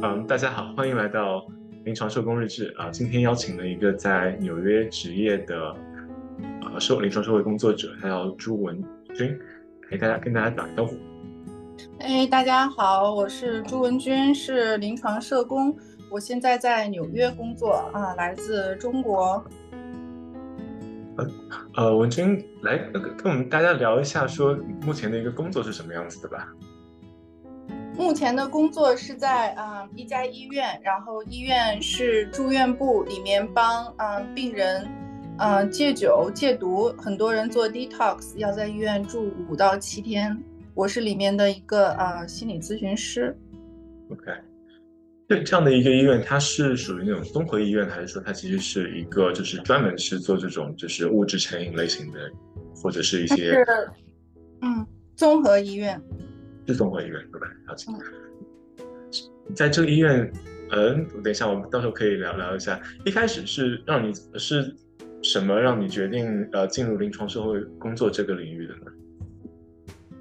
[0.00, 1.44] 嗯，大家好，欢迎来到
[1.84, 2.88] 临床社工日志啊。
[2.88, 5.74] 今天邀请了一个在纽约职业的
[6.62, 8.80] 呃社临床社会工作者，他叫朱文
[9.12, 9.36] 君，
[9.90, 10.94] 给大家跟大家打个招呼。
[11.98, 15.76] 哎，大家好，我是朱文君，是临床社工，
[16.12, 19.44] 我现在在纽约工作啊，来自中国。
[21.16, 21.26] 呃
[21.74, 26.46] 呃，文君来跟跟我们大家聊一下，说目前的一个工作是什么样子的吧。
[27.98, 34.88] 目前的工作是在啊一家医院，然后医院是住院部里面帮啊病人
[35.38, 40.40] 嗯戒酒戒毒，很多人做 detox 要在医院住五到七天，
[40.74, 43.36] 我是里面的一个呃心理咨询师。
[44.12, 44.32] OK，
[45.26, 52.30] 对这样的一个医院，它是属于那种综合医院，还是说它其实是一个就是专门是做这种就是物质成瘾类型的，
[52.80, 53.60] 或者是一些
[54.62, 56.00] 嗯综合医院。
[56.68, 57.46] 是综合医院对吧？
[57.66, 57.90] 了解。
[59.56, 60.30] 在这个医院，
[60.70, 62.78] 嗯，等一下，我们到时候可以聊聊一下。
[63.06, 64.76] 一开始是让你是
[65.22, 68.92] 什么让你决定呃进入临床社会工作这个领域的呢？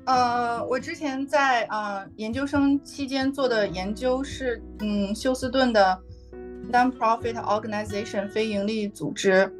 [0.05, 5.99] 呃，我之前在啊研究生期间做的研究是，嗯，休斯顿的
[6.71, 9.51] non-profit organization 非营利组织，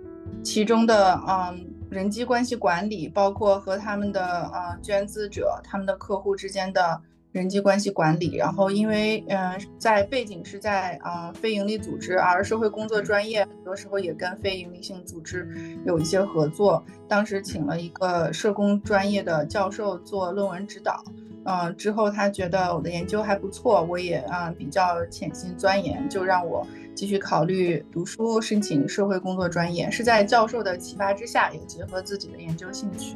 [0.42, 1.77] 其中的嗯。
[1.90, 4.22] 人际关系管理包括和他们的
[4.54, 8.36] 呃捐资者、他们的客户之间的人际关系管理。
[8.36, 15.48] 然后因为嗯，在背景是在啊非营利组织，而社会工作专业很多时候也跟非营利性组织
[15.86, 16.84] 有一些合作。
[17.08, 21.04] 当时请了一个社工专业的教授做论文指导。
[21.50, 29.90] 嗯，之后他觉得我的研究还不错，我也啊比较潜心钻研，就让我继续考虑读书，申请社会工作专业。
[29.92, 33.16] 是在教授的启发之下，也结合自己的研究兴趣。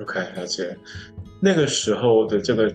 [0.00, 0.74] OK，了解。
[1.40, 2.74] 那个时候的这个，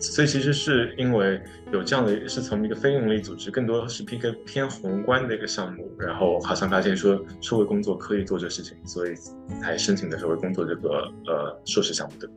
[0.00, 1.40] 所以其实是因为
[1.72, 9.14] 有这样的，是从一个非营利组织，更多是偏个偏宏观的一个项目，然后好像发现说社会工作可以做这事情，所以
[9.62, 12.34] 才申请的社会工作这个呃硕士项目，对吧？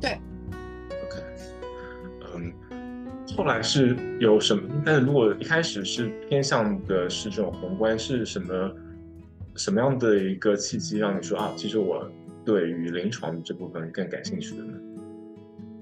[0.00, 0.18] 对。
[3.40, 4.68] 后来是有什么？
[4.84, 8.70] 但是如果一开始是偏向的是这种宏观，是什么
[9.56, 12.06] 什么样的一个契机让你说啊，其实我
[12.44, 14.74] 对于临床这部分更感兴趣的呢？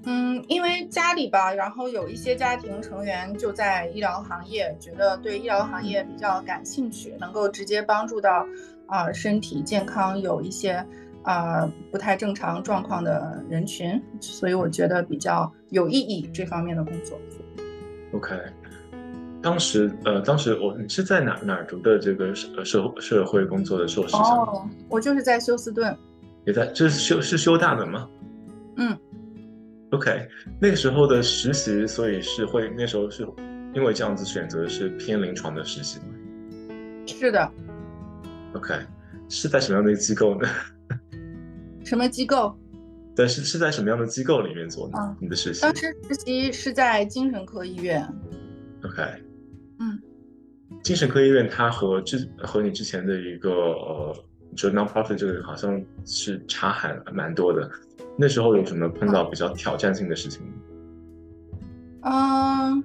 [0.05, 8.47] 嗯，因为家里吧，然后有一些家庭成员就在医疗行业，觉得对医疗行业比较感兴趣，能够直接帮助到
[8.87, 10.81] 啊身体健康有一些
[11.23, 17.19] 啊不太正常状况的人群，所以我觉得比较有意义这方面的工作。
[18.11, 18.35] OK，
[19.41, 24.15] 当时呃，当时我你是在哪哪读的这个社社社会工作的硕士？
[24.15, 25.95] 哦，我就是在休斯顿，
[26.45, 28.09] 也在，这是修是修大的吗？
[28.77, 28.97] 嗯
[29.91, 30.27] ，OK，
[30.59, 33.27] 那个时候的实习，所以是会那时候是
[33.75, 36.05] 因为这样子选择是偏临床的实习吗？
[37.05, 37.51] 是的。
[38.53, 38.73] OK，
[39.29, 40.47] 是在什么样的机构呢？
[41.85, 42.57] 什么机构？
[43.19, 45.17] 但是是在什么样的机构里面做呢？
[45.19, 45.61] 你的实习？
[45.61, 48.01] 当时实习是在精神科医院。
[48.85, 49.03] OK，
[49.79, 50.01] 嗯，
[50.81, 54.15] 精神科医院它和之和你之前的一个呃，
[54.55, 57.69] 就 nonprofit 这个好像是差还蛮多的。
[58.17, 60.41] 那时候有什么碰到比较挑战性的事情？
[62.03, 62.81] 嗯，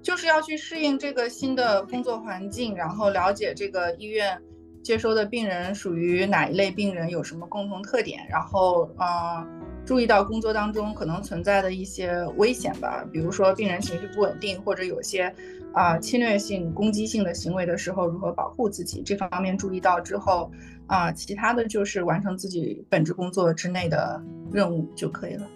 [0.00, 4.40] 就是要去适应这个新的工作环境，然后了解这个医院。
[4.84, 7.08] 接收的病人属于哪一类病人？
[7.08, 8.20] 有什么共同特点？
[8.28, 15.32] 然后，嗯，注意到工作当中可能存在的一些危险吧，比如说病人情绪不稳定，或者有些
[15.72, 19.02] 啊侵略性、攻击性的行为的时候，如何保护自己？
[19.04, 20.50] 这方面注意到之后，
[20.86, 25.46] 啊，其他的就是完成自己本职工作之内的任务就可以了。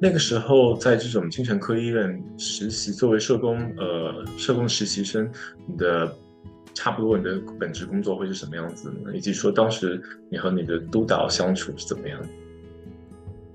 [0.00, 5.28] 那个时候在这种精神科医院实习，作为社工，呃，社工实习生，
[5.66, 6.14] 你的。
[6.76, 9.14] 差不多，你的本职工作会是什么样子呢？
[9.14, 12.28] 以及说当时你和你的督导相处是怎么样的？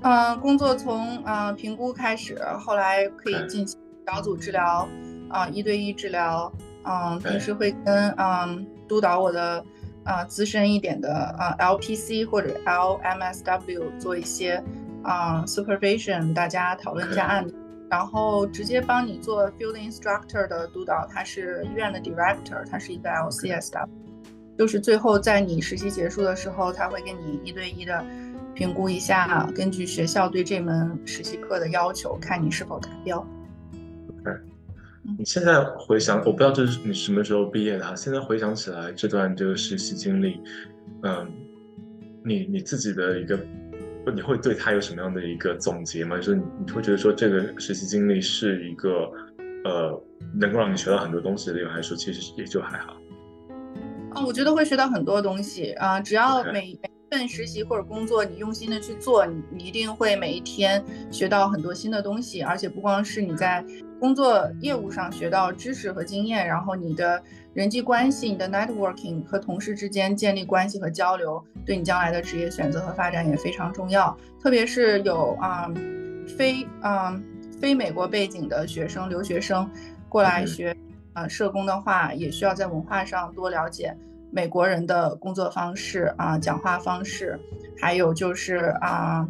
[0.01, 4.87] 嗯，工作从嗯评估开始，后来可以进行小组治疗，
[5.29, 6.51] 啊一对一治疗，
[6.83, 9.63] 嗯，平时会跟嗯督导我的
[10.03, 14.63] 啊资深一点的啊 LPC 或者 LMSW 做一些
[15.03, 17.45] 啊 supervision，大家讨论一下案。
[17.91, 23.87] 然后直接帮你做 field instructor 的督导，他是医院的 director，他是一个 LCSW，，
[24.55, 28.05] 就是最后在你实习结束的时候，他会跟你一对一的
[28.59, 33.25] 评估一下，根据学校对这门实习课的要求，看你是否达标。
[34.19, 34.37] OK，
[35.17, 40.41] 你现在回想，我不知道这是你什么时候毕业的，现在回想起来这段这个实习经历，
[41.03, 41.31] 嗯，
[42.25, 43.39] 你你自己的一个。
[44.15, 46.17] 你会对他有什么样的一个总结吗？
[46.17, 49.11] 就是你会觉得说这个实习经历是一个
[49.63, 50.01] 呃
[50.33, 52.97] 能够让你学到很多东西的还是说其实也就还好？
[54.15, 56.75] 啊，我觉得会学到很多东西啊，只要每
[57.09, 63.65] 份实习或者工作你用心的去做，你你一定会每一天学到很多新的东西，而且不光是你在
[63.99, 67.21] 工作业务上学到知识和经验，然后你的
[67.53, 74.15] 人际关系、你的 networking 和同事之间建立关系和交流，对你将来的职业选择和发展也非常重要。
[74.41, 75.67] 特别是有啊、
[76.37, 77.19] 非啊、
[77.59, 79.69] 非美国背景的学生、留学生
[80.07, 80.77] 过来嗯学
[81.13, 83.97] 啊、社工的话，也需要在文化上多了解
[84.31, 87.39] 美国人的工作方式啊、讲话方式，
[87.79, 89.27] 还有就是啊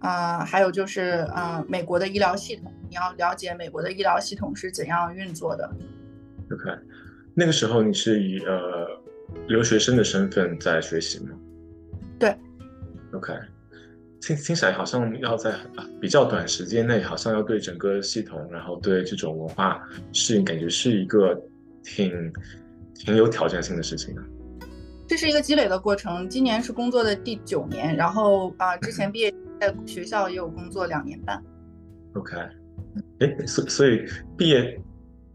[0.00, 5.70] 啊、还有就是啊、美国的医疗系统，你要了解美国的医疗系统是怎样运作的。
[6.50, 6.70] OK，
[7.34, 8.86] 那个时候你是以呃
[9.46, 11.36] 留学生的身份在学习吗？
[12.18, 12.34] 对。
[13.12, 13.32] OK，
[14.20, 19.80] 听听起来好像要在啊比较短时间内，好像要对整个系统，然后对这种文化
[20.12, 21.38] 适应，感觉是一个
[21.82, 22.32] 挺
[23.04, 24.22] 挺有挑战性的事情啊。
[25.06, 26.28] 这是一个积累的过程。
[26.28, 31.42] 今年是工作的第九年，然后啊、之前毕业在学校也有工作两年半。
[32.14, 32.36] OK，
[33.18, 34.04] 哎，所所以
[34.36, 34.80] 毕业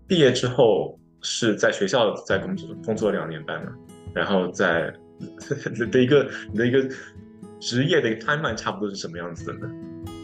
[0.07, 3.71] 毕业之后是在学校在工作工作两年半嘛，
[4.13, 5.27] 然后在你
[5.91, 6.87] 的一个你的一个
[7.59, 9.69] 职业的一个 timeline 差不多是什么样子的呢？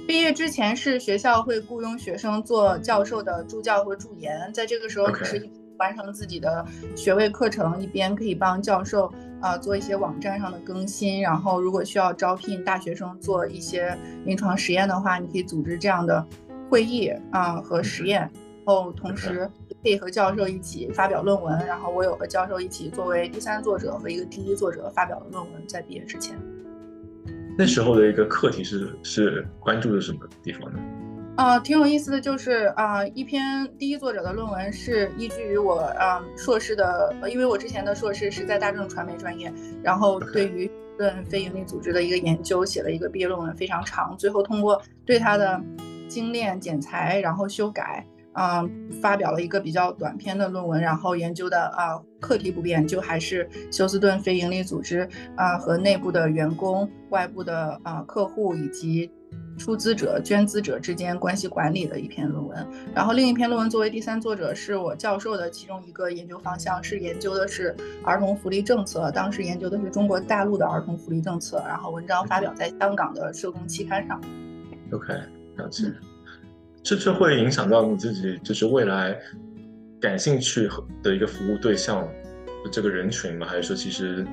[0.07, 5.49] 毕业之前是学校会雇佣学生做教授的助教和助研，在这个时候你 OK 是
[5.81, 6.63] 完成自己的
[6.95, 9.11] 学位课程，一边可以帮教授
[9.41, 11.19] 啊、做一些网站上的更新。
[11.19, 16.23] 然后如果需要招聘大学生做一些临床实验的话，你可以组织这样的
[16.69, 18.29] 会议啊、和实验。
[18.63, 19.49] 然后同时
[19.81, 26.37] 可以和教授一起发表论文，然后我有和教授一起作为第三作者和一个第一作者发表的论文，在毕业之前。
[27.57, 30.79] 那时候的一个课题是是关注的什么地方呢？
[31.35, 39.51] 啊、挺有意思的，就是啊、一篇第一作者的论文是依据于我啊、硕士的，呃因为我之前的硕士是在大众传媒专业，
[39.81, 45.59] 然后对于论非营利组织的一个研究写了一个毕业论文，非常长，最后通过对它的
[46.07, 48.05] 精炼、剪裁，然后修改。
[48.33, 48.63] 啊、
[49.01, 55.05] 发表了一个比较短篇的论文，然后研究的啊、课题不变，就还是休斯顿非营利组织
[55.35, 59.11] 啊、和内部的员工、外部的啊、客户以及
[59.57, 62.67] 出资者、捐资者之间关系管理的一篇论文。
[62.95, 74.19] 然后另一篇论文作为第三作者是我教授的其中一个研究方向，是研究的是儿童福利政策，当时研究的是中国大陆的儿童福利政策，然后文章发表在香港的社工期刊上。
[74.91, 75.13] OK，
[75.57, 75.91] 了解。
[76.81, 79.15] 这这会影响到你自己，就是未来
[79.99, 80.67] 感兴趣
[81.03, 82.07] 的一个服务对象
[82.71, 83.45] 这个人群吗？
[83.47, 84.25] 还是说，其实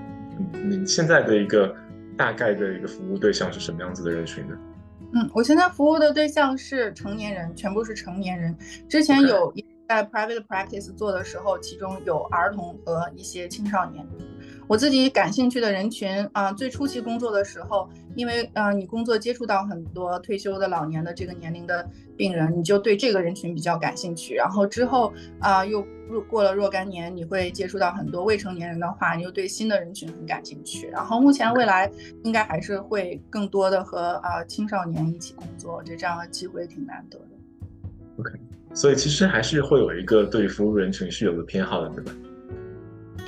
[0.55, 1.75] 你你现在的一个
[2.17, 4.57] 大概的一个服务对象是什么样子的人群呢？
[5.13, 8.57] 嗯，我现在服务的对象是成年人，全部是成年人。
[8.89, 9.53] 之前有
[9.89, 14.07] 在 private practice 做的时候，其中有儿童和一些青少年。
[14.69, 21.89] 我自己感兴趣的人群啊、最初期工作的时候，因为啊、你工作接触到很多退休的老年的这个年龄的
[22.19, 24.35] 病人，你就对这个人群比较感兴趣。
[24.35, 25.11] 然后之后
[25.41, 30.87] 啊、又若过了若干年，你会接触到很多未成年人的话，你又对新的人群很感兴趣。
[30.89, 31.91] 然后目前未来
[32.23, 37.25] 应该还是会更多的和啊、青少年一起工作，我觉得这样的机会挺难得的。
[38.19, 38.39] OK，
[38.75, 42.13] 所以其实还是会有一个对服务人群是有个偏好的，对吧？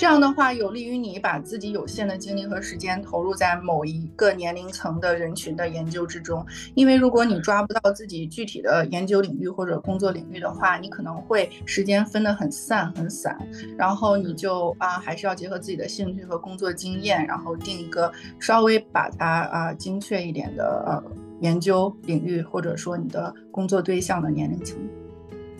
[0.00, 6.42] 这样的话，有利于你把自己有限的精力和时间投入在某一个年龄层的人群的研究之中。
[6.72, 13.38] 因为如果你抓不到自己具体的研究领域或者工作领域的话，你可能会时间分得很散很散，
[13.76, 24.78] 然后你就啊还是要结合自己的兴趣和工作经验，然后定一个稍微把它啊精确一点的呃研究领域或者说你的工作对象的年龄层。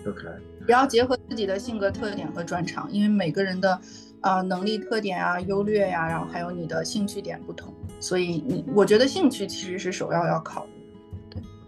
[0.06, 0.26] OK，
[0.66, 3.78] 也要结合自己的性格特点和专长，因为每个人的
[4.22, 10.70] 呃能力特点啊、优劣呀、然后还有你的兴趣点不同，所以你我觉得兴趣其实是首要要考虑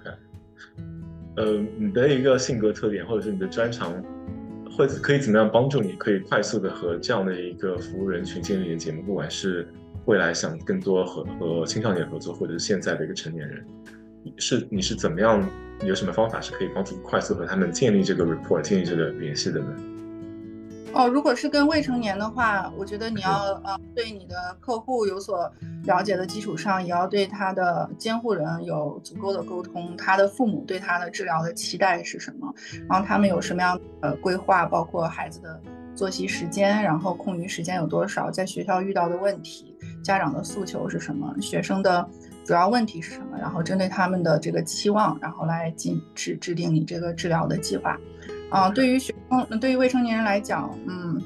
[0.05, 0.19] 的。
[1.37, 3.91] 呃，你的一个性格特点或者是你的专长，
[4.77, 9.03] 会可以怎么样帮助你，可以快速的和这样的一个服务人群建立连接吗？
[9.07, 9.67] 不管是
[10.05, 13.65] 未来想更多和和青少年合作，或者是现在的一个成年人，
[14.37, 15.43] 是你是怎么样？
[15.85, 19.75] 有什么方法是可以帮助快速和他们建立这个 report、建立这个联系的呢？
[20.95, 23.31] 哦，如果是跟未成年的话，我觉得你要
[23.65, 25.51] 呃对你的客户有所
[25.85, 32.55] 了解的基础上，也要对他的监护人有足够的沟通，他的父母对他的治疗的期待是什么，
[32.89, 35.59] 然后他们有什么样的规划，包括孩子的
[35.95, 42.07] 作息时间，然后空余时间有多少，在学校遇到的问题，家长的诉求是什么，学生的
[42.45, 47.99] 主要问题是什么，然后针对他们的这个期望，然后来进制制定你这个治疗的计划。
[48.53, 51.21] 啊，对于学生，对于未成年人来讲，嗯，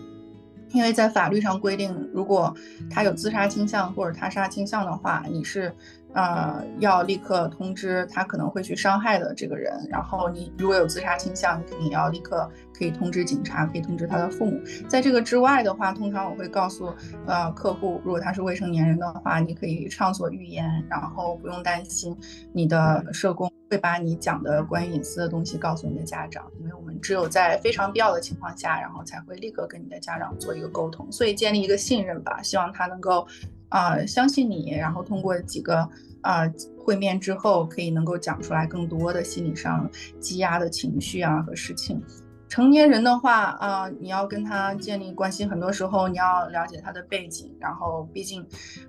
[0.70, 2.54] 因为在法律上规定，如果
[2.88, 5.74] 他有自杀倾向或者他杀倾向的话，你是。
[6.16, 14.58] 呃，要立刻通知他可能会去伤害的这个人，然后你如果有自杀倾向，你肯定要立刻可以通知警察，可以通知他的父母。
[14.88, 16.90] 在这个之外的话，通常我会告诉
[17.26, 22.16] 呃客户，如果他是未成年人的话，你可以畅所欲言，然后不用担心
[22.50, 33.26] 你的社工会把你讲的关于隐私的东西告诉你的家长，因为我们只有在非常必要的情况下，然后才会立刻跟你的家长做一个沟通，所以建立一个信任吧，希望他能够
[33.68, 35.88] 啊相信你，然后通过几个。
[36.22, 36.42] 啊，
[36.76, 42.02] 会面之后可以能够讲出来更多的心理上积压的情绪啊和事情。
[42.48, 47.54] 成年人的话啊，你要跟他建立关系，很多时候你要了解他的背景。
[47.60, 48.44] 然后，毕竟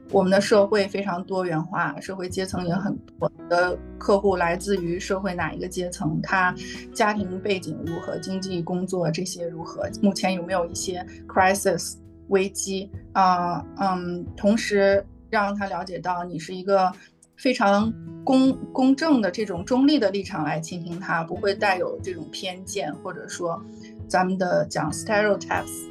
[0.09, 3.31] 我们的社会非常多元化，社会阶层也很多。
[3.49, 6.19] 的客户来自于社会哪一个阶层？
[6.23, 6.53] 他
[6.91, 8.17] 家庭背景如何？
[8.17, 9.87] 经济、工作这些如何？
[10.01, 11.95] 目前有没有一些 crisis
[12.29, 13.65] 危机啊？
[13.79, 16.91] 嗯，同时让他了解到你是一个。
[17.39, 17.93] 非常
[18.23, 23.63] 公公正的这种中立的立场来倾听他，不会带有这种偏见，或者说
[24.07, 25.85] 咱们的讲 stereotypes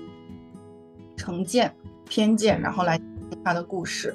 [1.16, 1.72] 成见、
[2.08, 4.12] 偏见，然后来听他的故事，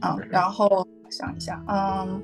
[0.00, 2.22] 啊，然后想一下，嗯，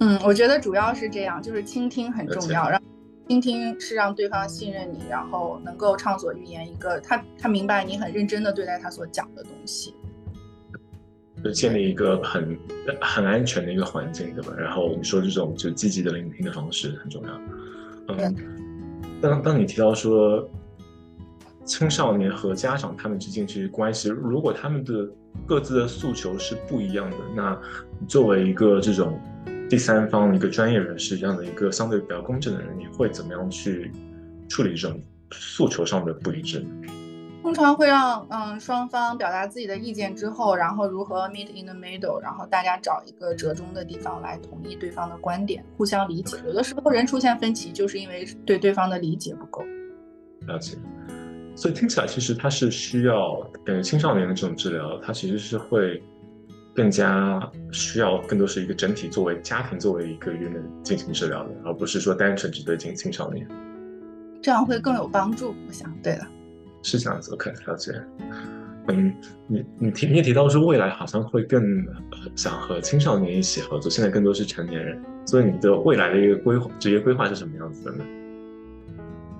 [0.00, 2.80] 嗯，我觉得主要是这样，就是倾听很重要，让
[3.28, 9.94] 倾听是让对方信任你，然后能够畅所欲言，一个他他明白你很认真的对待他所讲的东西。
[11.42, 12.56] 就建立一个很
[13.00, 14.54] 很安全的一个环境，对吧？
[14.56, 17.40] 然后你说这种就积极的聆听的方式很重要。
[18.08, 18.36] 嗯，
[19.20, 20.48] 当当你提到说
[21.64, 25.08] 青少年和家长他们之间其实关系，如果他们的
[25.44, 27.60] 各自的诉求是不一样的，那
[28.06, 29.18] 作为一个这种
[29.72, 33.90] 第三方一个专业人士这样的一个相对比较公正的人，你会怎么样去
[34.46, 35.00] 处理这种
[35.30, 36.62] 诉求上的不一致？
[37.42, 46.36] 通常会让嗯双方表达自己的意见之后，然后如何 meet in the middle，然后大家找一个折中的地方来同意对方的观点，互相理解。
[46.44, 49.64] 有的时候人出现分歧，就是因为对对方的理解不够。
[50.46, 50.76] 了解。
[51.56, 56.02] 所以听起来其实他是需要感觉青少年的这种治疗，它其实是会
[56.74, 63.46] 更加需要更多是一个整体作为家庭作为一个 unit 进行治疗的，而不是说单纯只对青青少年。
[64.42, 65.92] 这样会更有帮助，我想。
[66.02, 66.26] 对的。
[66.82, 67.92] 是这样子，OK，了解。
[68.88, 69.14] 嗯，
[69.46, 71.62] 你你提你也提到说未来好像会更
[72.34, 78.04] 想和青少年一起合作，现在更多是成年人，所以你的未来的一个规划职业规划是什么样子的呢？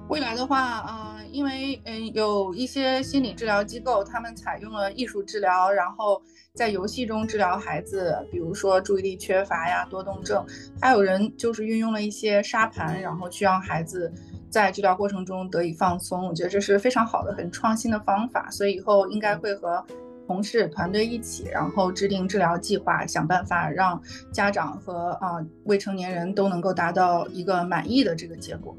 [0.08, 6.22] 未来的话，啊，因为嗯有一些心理治疗机构，他们采用了艺术治疗，然后
[6.54, 10.44] 在游戏中治疗孩子，比如说注意力缺乏呀、多动症，
[10.80, 14.12] 还有人就是运用了一些沙盘，然后去让孩子。
[14.52, 18.50] 在治疗过程中得以放松，我觉得这是非常好的、很创新的方法。
[18.50, 19.82] 所以以后应该会和
[20.26, 23.98] 同事团队一起，然后制定治疗计划，想办法让
[24.30, 28.76] 家长和啊未成年人都能够达到一个满意的这个结果。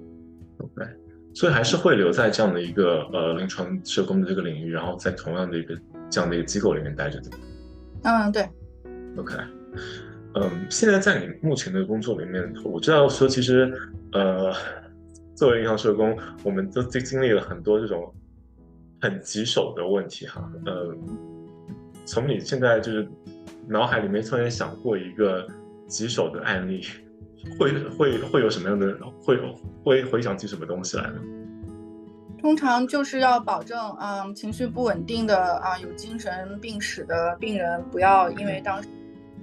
[0.60, 0.88] OK，
[1.34, 5.78] 所以还是会留在这样的一个呃临床社工的这个领域，然后在同样的一个
[6.10, 7.30] 这样的一个机构里面待着的。
[8.04, 8.48] 嗯，对。
[9.18, 9.36] OK，
[10.36, 13.74] 嗯，现在在你目前的工作里面，我知道说其实
[14.12, 14.54] 呃。
[15.36, 18.14] 作为临床社工，我们都经经历了很多这种
[19.02, 20.48] 很棘手的问题哈。
[20.64, 20.96] 呃，
[22.06, 23.08] 从你现在就是
[23.68, 25.46] 脑海里面突然想过一个
[25.88, 26.86] 棘手的案例，
[27.60, 29.38] 会会会有什么样的会
[29.84, 31.16] 会回想起什么东西来呢？
[32.42, 38.90] 通常就是要保证，嗯，情绪不稳定的啊，有精神病史的病人，不要因为当时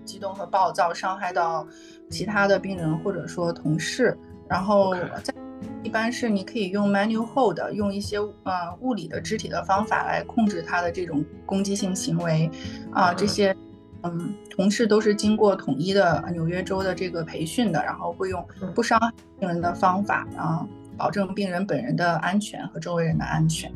[0.04, 1.66] 激动和暴躁伤害到
[2.11, 4.16] 其他的病人或者说同事，
[4.49, 5.35] 然后在。
[5.83, 12.50] 一般是你可以用 manual hold，用一些呃物理的肢体的方法来控制他的这种攻击性行为，
[12.92, 13.54] 啊，这些
[14.02, 20.66] 嗯同事都是经过统一的纽约州的这个培训的，然后会用不伤害病人的方法然后，
[20.97, 23.73] 保证病人本人的安全和周围人的安全。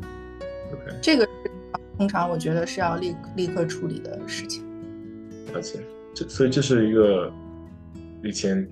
[1.00, 1.28] 这个
[1.96, 4.64] 通常我觉得是要立立刻处理的事情。
[5.54, 5.78] 而且
[6.14, 7.32] 这所以这是一个
[8.22, 8.68] 以前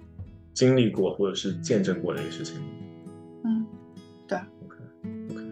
[0.53, 2.57] 经历过或者是见证过的一个事情。
[3.45, 3.65] 嗯，
[4.27, 4.37] 对。
[4.37, 4.77] OK
[5.31, 5.45] OK，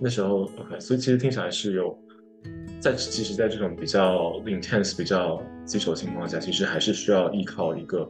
[0.00, 1.96] 那时候，OK，所以其实听起来是有，
[2.80, 8.08] 在其实在这种比较 intense、比较棘手的情况下，其实还是需要依靠一个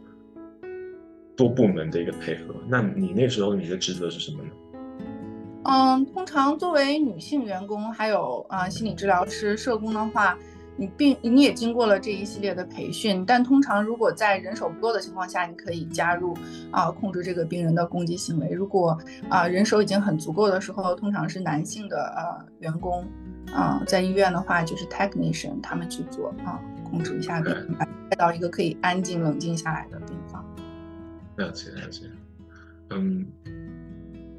[1.37, 2.55] 多部门的一个配合。
[2.69, 4.51] 那你那时候你的职责是什么呢？
[5.69, 10.39] 嗯，通常作为女性员工，还有啊心理治疗师、社工的话，
[10.79, 16.37] 你并你也经过了这一系列的培训，但通常如果在人手不够的情况下，你可以加入
[16.71, 18.51] 啊控制这个病人的攻击行为。
[18.51, 18.99] 如果
[19.31, 23.05] 啊人手已经很足够的时候，通常是男性的呃员工
[23.53, 27.75] 啊在医院的话就是 technician 他们去做啊控制一下病人，
[28.11, 30.45] 带到一个可以安静冷静下来的病房。
[31.37, 32.05] 了解了解，
[32.91, 33.27] 嗯，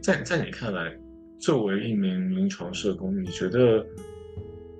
[0.01, 0.95] 在在你看来，
[1.39, 3.83] 作为一名临床社工，你觉得？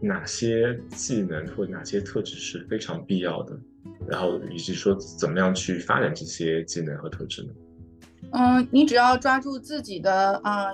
[0.02, 3.58] 哪些技能或哪些特质是非常必要的？
[4.08, 7.50] 然后以及说怎么样去发展这些技能和特质呢？
[8.32, 10.68] 嗯，你只要抓住自己的啊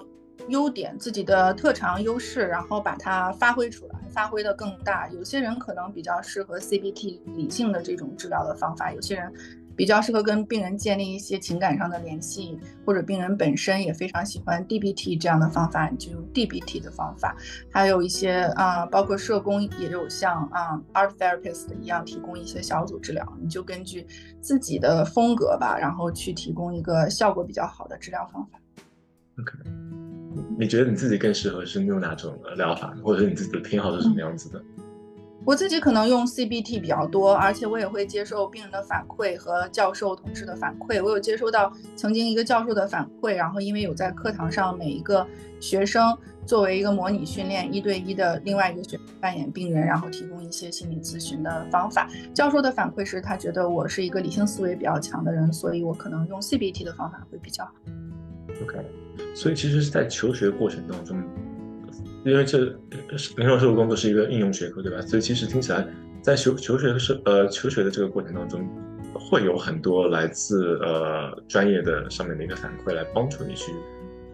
[0.49, 5.07] 优点、自己的特长优势，然后把它发挥出来，发挥的更大。
[5.09, 9.31] 有些人可能比较适合 CBT 理性的这种治疗的方法，有些人。
[9.75, 17.35] 比较适合跟病人建立一些情感上的联系，或者病人本身也非常喜欢 DBT 这样的方法，你就用 DBT 的方法。
[17.71, 24.05] 还有一些啊，包括社工也有像啊 Art Therapist 一样提供一些小组治疗，你就根据
[24.41, 28.59] 自己的风格吧，然后去提供一个效果比较好的治疗方法。
[29.39, 29.57] OK，
[30.59, 34.63] 你觉得你自己更适合是用哪种疗法，或者你自己的偏好是什么样子的？
[35.45, 41.03] 我自己可能用 CBT 比较多，而且我也会接受病人的反馈和教授同事的反馈。
[41.03, 45.27] 我有接收到曾经一个教授的反馈，然后因为有在课堂上每一个
[45.59, 52.09] 学生作为一个模拟训练，一对一的另外一个学扮演病人，然后提供一些心理咨询的方法。
[52.33, 57.73] 教授的反馈是他觉得我是一个理性思维比较强的人，所以我可能用 CBT 的方法会比较好。
[58.63, 58.77] OK，
[59.35, 61.21] 所以其实是在求学过程当中。
[62.25, 62.57] 因为这
[63.37, 65.01] 临床社会工作是一个应用学科，对吧？
[65.01, 65.85] 所以其实听起来，
[66.21, 68.65] 在求求学的是呃求学的这个过程当中，
[69.13, 73.73] 会有很多来自呃专业的上面的一个反馈来帮助你去，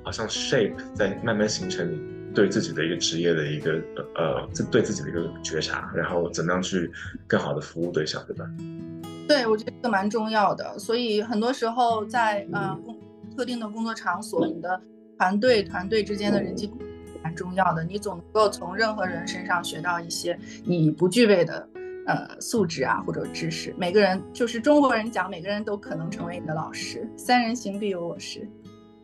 [0.03, 2.00] 好像 shape 在慢慢形成你
[2.34, 3.81] 对自己的一个职业的一个
[4.15, 6.91] 呃自对自己的一个觉察，然后怎么样去
[7.25, 8.46] 更好的服务对象，对吧？
[9.27, 10.77] 对，我觉得这个蛮重要的。
[10.77, 13.00] 所以很多时候在呃工
[13.36, 14.80] 特定的工作场所，你的
[15.17, 16.71] 团队团队之间的人际。
[17.39, 21.69] 重要的，你总能够从任何人身上学到一些你不具备的
[22.06, 23.73] 呃素质啊或者知识。
[23.78, 27.10] 每个人就是中国人讲，每个人都可能成为你的老师。
[27.15, 28.45] 三人行必有我师。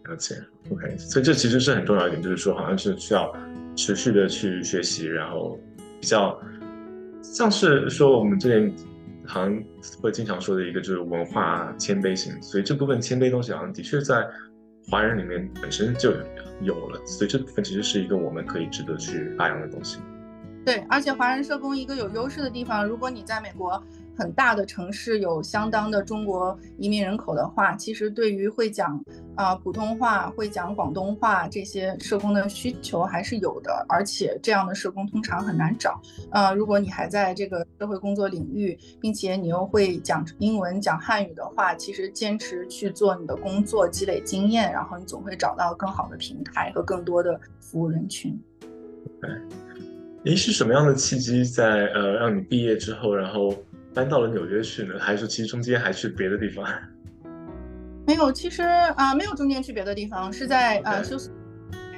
[0.03, 0.35] 了解
[0.69, 0.97] ，OK。
[0.97, 3.33] 所以这其实是很重要一点，就是说好像是需要
[3.73, 5.57] 持续的去学习，然后
[6.01, 6.37] 比较
[7.21, 8.73] 像是说我们这边
[9.25, 9.63] 好像
[10.01, 12.33] 会经常说的一个就是文化谦卑型。
[12.41, 14.27] 所以这部分谦卑东西好像的确在。
[14.89, 16.11] 华人里面本身就
[16.61, 19.99] 有了，所以这部分其实是一个我们可以值得去发扬的东西。
[20.65, 23.83] 对，而且华人社工一个有优势的地方，如果你在美国。
[24.17, 29.03] 很大的城市有相当的中国移民人口的话，其实对于会讲
[29.35, 36.01] 啊普通话、会讲广东话这些社工的需求还是有的，而且这样的社工通常很难找。
[36.31, 48.39] 呃，如果你还在这个社会工作领域，并且你又会讲英文、讲汉语的话，其实坚持去做你的工作，积累经验，然后你总会找到更好的平台和更多的服务人群。
[49.21, 49.29] 对，
[50.23, 53.53] 您是什么样的契机在呃让你毕业之后，然后？
[53.95, 56.67] 搬到了纽约去呢，还是其实中间还去别的地方？
[58.05, 61.31] 没有，其实啊，没有中间去别的地方，是在啊休斯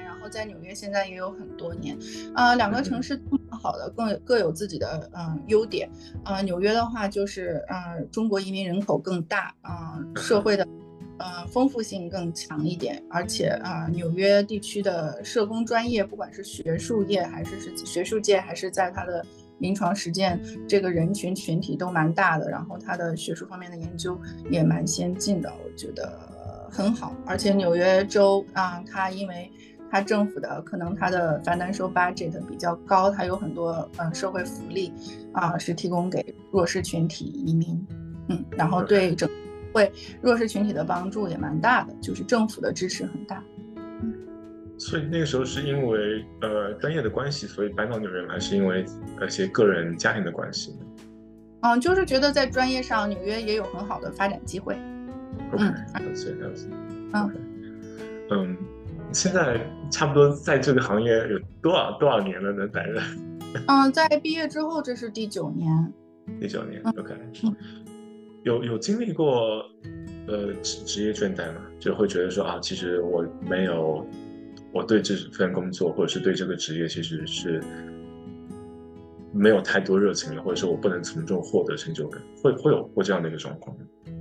[0.06, 1.98] 然后在纽约现在也有很多年。
[2.36, 5.90] 啊，两个城市都蛮好的，各各有自己的嗯优点。
[6.24, 10.66] 啊，纽约的话就是啊，中国移民人口更大啊，社会的
[11.18, 19.26] 呃丰富性更强一点，而且啊，纽约地区的社工专业，不管是学术业还是是学术界，还是在它的。
[19.60, 27.16] 临床实践这个人群群体都蛮大的，然后他的学术方面的研究也蛮先进的，我觉得很好。
[27.26, 29.52] 而且纽约州啊，它因为
[29.90, 34.94] 它政府的可能它的 financial budget 比较高，它有很多嗯社会福利
[35.32, 37.88] 啊是提供给弱势群体移民，
[38.28, 39.30] 嗯，然后对整
[39.74, 39.92] 会
[40.22, 43.44] 弱势群体的帮助也蛮大的，就是政府的支持很大。
[44.78, 48.86] 所以那个时候是因为呃专业的关系，所以搬到纽约，还是因为
[49.26, 50.76] 一些个人家庭的关系？
[51.62, 54.78] 嗯，就是觉得在专业上纽约也有很好的发展机会。
[55.52, 56.68] OK，了解了解。
[57.14, 57.32] 嗯
[58.30, 58.58] 嗯，
[59.12, 59.60] 现在
[59.90, 62.68] 差不多在这个行业有多少多少年了呢？
[62.68, 63.02] 待着？
[63.68, 65.94] 嗯，在毕业之后这是第九年。
[66.40, 67.16] 第九年，OK。
[68.44, 69.66] 有有经历过
[70.28, 71.62] 呃职职业倦怠吗？
[71.80, 74.06] 就会觉得说啊，其实我没有。
[74.74, 77.64] 我对这份工作，或者是对这个职业，其实是
[79.34, 83.76] 没有太多热情的，或者说我不能从中获得成就感，会会有过这样的一个状况。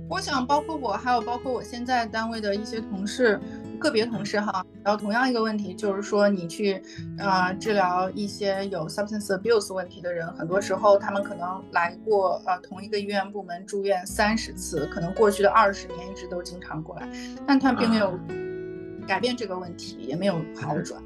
[0.09, 3.37] 我想，包括我，还有包括我现在单位的一些同事，
[3.77, 6.81] 个别同事哈，然后同样一个问题就是说，你去
[7.19, 17.09] 啊治疗一些有 substance abuse 问题的人，很多时候他们可能来过呃同一个医院部门住院三十次，可能过去的二十年一直都经常过来，
[17.45, 18.17] 但他并没有
[19.07, 21.01] 改变这个问题，也没有好转。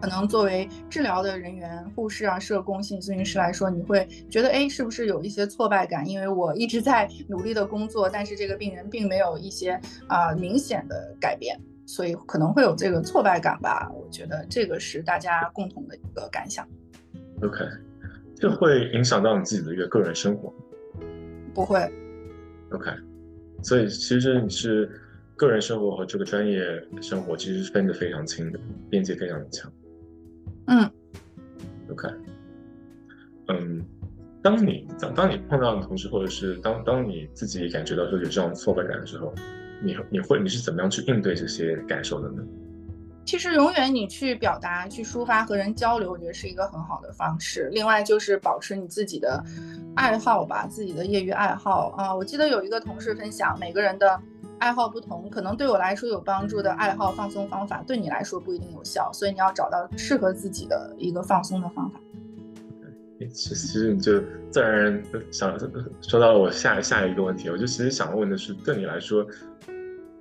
[0.00, 6.06] 可能作为治疗的人员，护士啊、社工、心理咨询师来说，你会觉得，哎，是不是有一些挫败感？
[6.08, 13.90] 因为我一直在努力的工作，但是这个病人并没有一些啊明显的改变，所以可能会有这个挫败感吧。
[13.94, 16.66] 我觉得这个是大家共同的一个感想。
[17.42, 17.64] OK，
[18.36, 20.52] 这会影响到你自己的一个个人生活？
[21.52, 21.78] 不会。
[22.70, 22.90] OK，
[23.62, 24.88] 所以其实你是
[25.40, 26.60] 个人生活和这个专业
[27.00, 29.72] 生活其实是分得非常清的，边界非常的强。
[30.66, 30.90] 嗯
[31.90, 32.08] ，OK，
[33.48, 33.82] 嗯，
[34.42, 39.34] 当你当当你碰到的同事，或者是当当你自己感觉到说有这种挫败感的时候，
[39.82, 42.42] 你你会你是怎么样去应对这些感受的呢？
[43.24, 47.70] 其实永远你去表达、去抒发、和人交流，我觉得是一个很好的方式。
[47.72, 49.42] 另外就是保持你自己的
[49.94, 52.14] 爱好吧，自己的业余爱好啊。
[52.14, 54.20] 我记得有一个同事分享，每个人的。
[54.60, 61.98] 爱好不同，可能对我来说有帮助的爱好放松方法，对你来说不一定有效，所以你要找到适合自己的一个放松的方法。
[63.32, 64.20] 其实你就
[64.50, 65.58] 自然而然想
[66.00, 69.26] 说到了我下下一个问题，我就其实想问的是，对你来说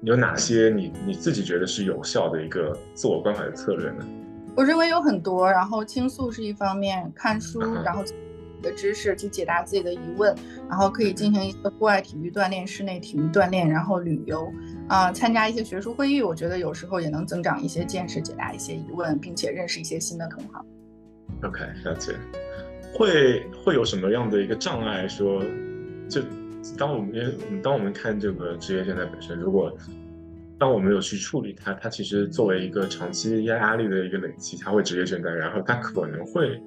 [0.02, 4.06] 有哪些你你自己觉得是有效的一个自我关怀的策略呢？
[4.56, 8.04] 我认为有很多，然后倾诉是一方面，看书，然后。
[8.62, 10.36] 的知识去解答自己的疑问，
[10.70, 14.52] 然后可以进行一些户外体育锻炼、室内体育锻炼，然后旅游
[14.88, 20.66] 啊，参加一些学术会议，我觉得有时候也能增长一些见识，解答一些疑问，并且认识一些新的同行。
[21.44, 22.14] OK，了解。
[22.94, 25.08] 会会有什么样的一个障碍？
[25.08, 25.44] 说，
[26.10, 26.22] 就
[26.78, 29.72] 当我们当我们看这个职业倦怠本身，如果
[30.58, 36.62] 当我们有去处理它，它其实作为一个长期压力的一个累积，它会职业倦怠，然后它可能会。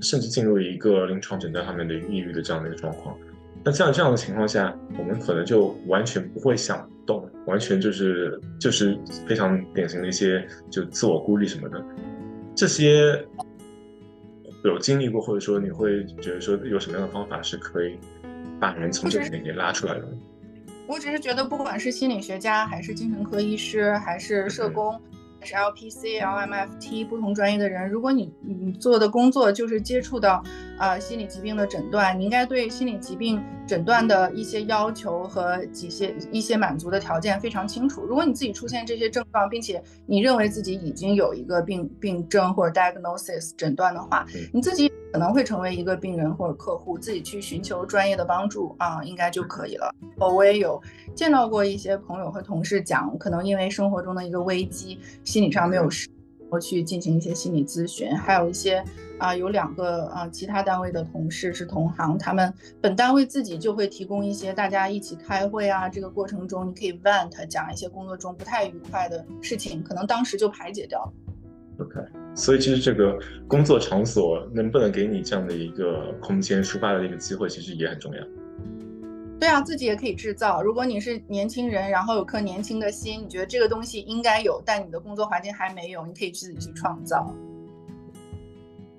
[0.00, 3.16] 甚至进入一个临床诊断上面的抑郁的这样的一个状况，
[3.64, 11.82] 那像这样的情况下，我们可能就完全不会想动，完全就是就是非常典型的一些就自我孤立什么的，
[12.54, 13.26] 这些
[14.64, 17.98] 有经历过，或者说你会觉得说有什么样的方法是可以
[18.60, 20.06] 把人从这里面给拉出来的？
[20.86, 25.00] 我只是觉得，不管是心理学家，还是精神科医师，还是社工。
[25.42, 30.42] 是 LPC、LMFT 不同专业的人，如果你你做的工作就是接触到
[30.78, 38.02] 啊心理疾病的诊断，你应该对心理疾病诊断的一些要求和几些一些满足的条件非常清楚。
[38.02, 44.92] 如果你自己出现这些症状，并且你认为自己已经有一个病病症或者 diagnosis 诊断的话，你自己。
[45.12, 49.90] 可能会成为一个病人或者客户，自己去寻求专业的帮助啊，应该就可以了。
[50.18, 50.82] 哦，我也有
[51.14, 55.88] 见到过一些朋友和同事讲，可能因为生活中的一个危机，心理上没有
[56.50, 58.16] 我去进行一些心理咨询。
[58.16, 58.82] 还有一些
[59.18, 71.12] 啊，有两个啊，其他单位的同事是同行，他们本单位自己就会提供一些大家一起开会啊，这个过程中你可以 vent 讲一些工作中不太愉快的事情，可能当时就排解掉了。
[71.78, 72.00] OK，
[72.34, 78.22] 所以其实这个工作场所能不能给你这样的一个空间抒发的一个机会，其实也很重要。
[79.38, 80.62] 对啊，自己也可以制造。
[80.62, 87.34] 如果你是年轻人，然后有颗年轻的心，你觉得这个东西应该有，但你的工作环境还没有，你可以自己去创造。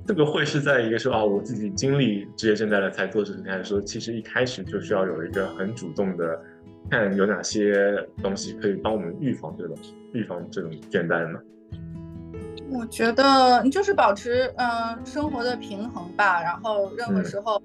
[0.06, 6.40] 这个会是在一个说啊，我自己经历职业倦怠了才做这事情，还是说其实一开始就需要有一个很主动的
[6.90, 7.74] 看有哪些
[8.24, 9.76] 东西可以帮我们预防这种
[10.14, 11.40] 预防这种倦怠呢？
[12.70, 17.62] 我觉得你就是保持嗯生活的平衡吧，然后任何时候，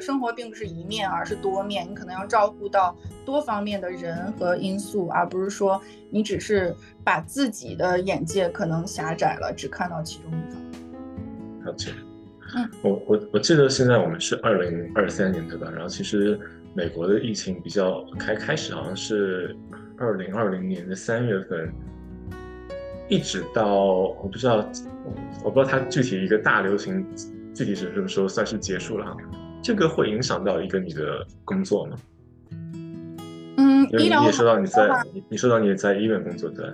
[0.00, 11.66] 生活并不是一面，而是多面，你可能要照顾到多方面的人和因素，而不是说你只是把自己的眼界可能狭窄了，只看到其中一方。
[11.66, 11.92] 了解。
[12.54, 15.68] 嗯，我我我记得现在我们是二零二三年对吧？
[15.70, 16.38] 然后其实
[16.74, 19.56] 美国的疫情比较开开始好像是
[19.96, 21.72] 二零二零年的三月份。
[23.08, 24.56] 一直到我不知道，
[25.44, 27.06] 我不知道它具体一个大流行
[27.54, 29.16] 具体是什么时候算是结束了哈？
[29.66, 31.96] 这个会影响到一个你的工作吗？
[33.56, 34.88] 嗯，医疗你也说到你在
[35.28, 36.64] 你说到你在医院工作对。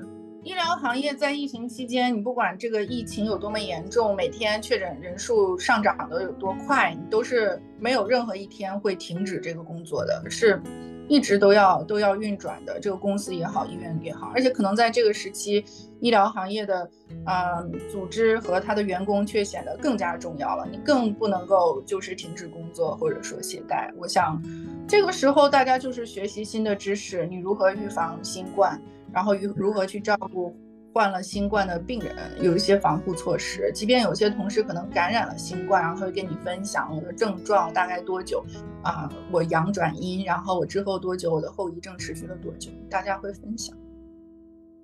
[0.42, 10.60] 医疗行业在疫情期间，你不管这个疫情有多么严重，每天确诊人数上涨的有多快，你都是没有任何一天会停止这个工作的，是
[11.08, 15.64] 一直都要都要运转的，这个公司也好，医院也好，而且可能在这个时期，
[16.02, 16.90] 医疗行业的
[17.24, 20.68] 啊组织和他的员工却显得更加重要了。
[20.70, 23.90] 你更不能够就是停止工作或者说懈怠。
[23.96, 24.42] 我想，
[24.86, 28.78] 这个时候大家就是学习新的知识，你如何预防新冠，
[29.12, 30.54] 然后如如何去照顾。
[30.94, 38.44] 患了新冠的病人有一些防护措施，即便有些同事可能感染了新冠，然后他会跟你分享我的症状大概多久，
[38.82, 43.74] 啊，我阳转阴，然后我之后多久，我的后遗症持续了多久，大家会分享。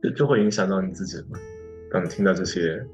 [0.03, 1.39] 这就会影响到你自己吗？
[1.91, 2.85] 刚听到这些，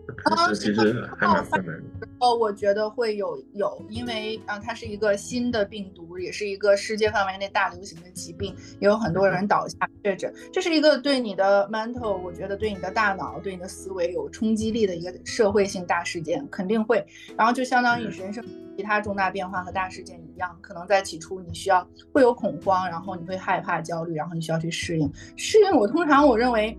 [0.54, 2.06] 其实还蛮困难的。
[2.20, 10.32] 哦，我觉得会有有，因为啊，它是一个新的病毒，也是一个世界范围内大流行的疾病，也有很多人倒下确诊。
[10.52, 17.04] 这是一个对你的 mental，我觉得对你的大脑、对你的思维有冲击力的一个社会性大事件，肯定会。
[17.36, 18.44] 然后就相当于人生
[18.76, 25.12] 其他重大变化和大事件一样，可能在起初你需要会有恐慌，然后你会害怕、焦虑，然后你需要去适应。
[25.36, 26.78] 适应，我通常我认为，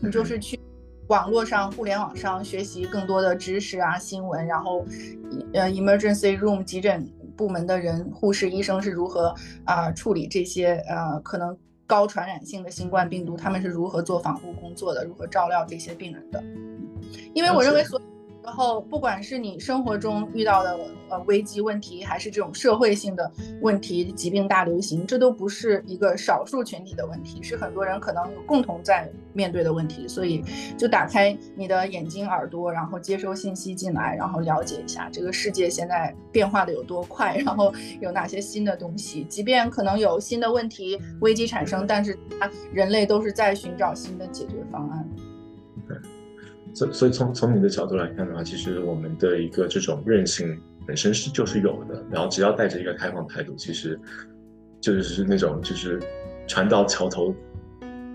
[0.00, 0.58] 你就是去。
[1.08, 4.84] 网络上、互联网上学习更多的知识啊，新闻，然后，
[5.54, 7.02] 呃，emergency room 急诊
[7.34, 9.34] 部门的人、护士、医生是如何
[9.64, 11.56] 啊处理这些呃可能
[11.86, 13.38] 高传染性的新冠病毒？
[13.38, 15.02] 他们是如何做防护工作的？
[15.02, 16.44] 如何照料这些病人的？
[17.32, 17.98] 因为我认为所。
[18.48, 20.80] 然后，不管是你生活中遇到的
[21.10, 23.30] 呃危机问题，还是这种社会性的
[23.60, 30.08] 问题，疾病大流行，这都不是一个少数群体的问题，是很多人可能有共同在面对的问题。
[30.08, 30.42] 所以，
[30.78, 39.24] 就打开你的眼睛、耳朵，然后接收信息进来，然后了解一下这个世界现在变化的有多快，然后有哪些新的东西。
[39.24, 45.06] 即便可能有新的问题、危机产生，但是它人类都是在寻找新的解决方案。
[46.78, 53.98] 所所以从从你的角度来看的话，其实我们的一个这种韧性本身是就是有的，然后只要带着一个开放态度，其实
[54.80, 56.00] 就是那种就是
[56.46, 57.34] 船到桥头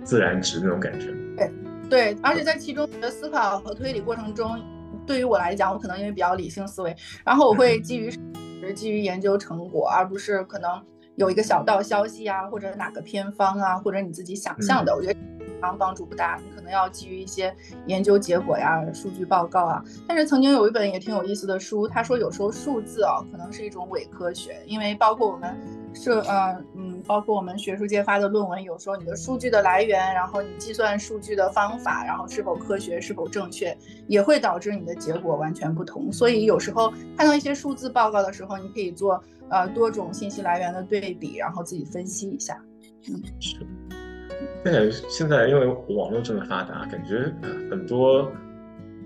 [0.05, 1.07] 自然直那种感觉。
[1.35, 1.51] 对
[1.89, 4.57] 对，而且在其中的思考和推理过程中，
[5.05, 6.95] 对于我来讲，我可能因为比较理性思维，
[7.25, 8.09] 然后我会基于
[8.73, 10.81] 基于研究成果，而不是可能
[11.17, 15.19] 有一个小道消息啊，或者哪个偏方啊，或者你自己想象的，我觉得。
[15.71, 19.83] 帮助不大，你可能要基于一些研究结果呀、数据报告啊。
[20.07, 25.55] 但是曾经有一本也挺有意思的书，他说有时候数字啊可能是一种伪科学，因为包括我们
[25.93, 36.11] 社呃嗯，包括我们学术界发的论文，有时候你的数据的来源，然后你计算数据的方法，然后是否科学、是否正确，也会导致你的结果完全不同。
[36.11, 42.59] 所以有时候看到一些数字报告的时候，你可以做呃多种信息来源的对比，然后自己分析一下。
[43.07, 43.57] 嗯，是。
[44.63, 47.31] 感觉现在因为网络这么发达，感觉
[47.69, 48.31] 很多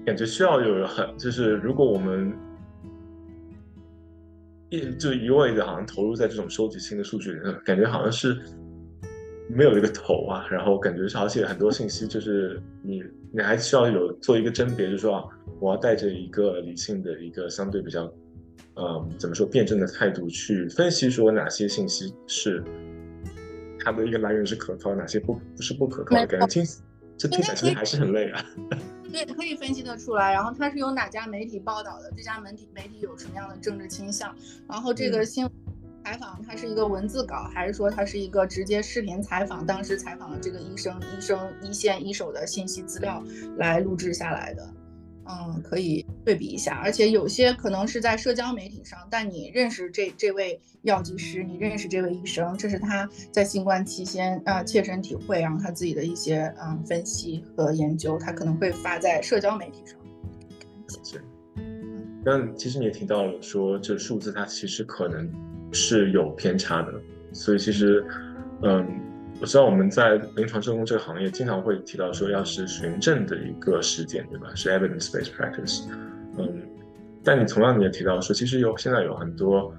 [0.06, 2.32] 感觉需要有很就是如果我们
[4.70, 8.38] 一就一味的好像投入在这种收集新的数据里，感觉好像是
[9.50, 10.46] 没有一个头啊。
[10.52, 15.24] 然后感觉是而且很多信息就是你你还需要有做一个甄别，就是说啊，
[15.60, 18.12] 我要带着一个理性的一个相对比较
[18.76, 22.64] 嗯怎么说辩证的态度去分析说哪些信息是。
[23.84, 26.16] 它的一个来源是可靠，哪些不不是不可靠？
[26.26, 26.66] 感觉听
[27.18, 28.46] 这听起来其实还是很累啊。
[29.12, 30.34] 对，可以分析得出来。
[30.34, 32.12] 然后它是由哪家媒体报道的？
[32.16, 34.36] 这家媒体媒体有什么样的政治倾向？
[34.68, 35.54] 然后这个新闻
[36.04, 39.66] 采访它是一个文字稿，还是说它是一个直接视频采访？
[39.66, 43.24] 当时采访了这个医生、医生一线一手的信息资料
[43.58, 44.74] 来录制下来的。
[45.30, 59.98] 嗯，可以对比一下，而且有些可能是在社交媒体上，但你认识这这位药剂师，你认识这位医生，这是他在新冠期间啊切身体会，然后他自己的一些嗯分析和研究，他可能会发在社交媒体上。
[61.02, 61.24] 是。
[62.26, 65.32] 但其实你也提到了说，这数字它其实可能
[65.72, 66.92] 是有偏差的，
[67.32, 68.06] 所以其实
[68.64, 68.86] 嗯。
[69.40, 74.48] 我知道我们在临床社工这个行业经常会提到说，要是循证的一个实践，对吧？
[74.56, 75.84] 是 evidence-based practice。
[76.38, 76.62] 嗯，
[77.24, 79.74] 但你同样你也提到说，其实有现在有很多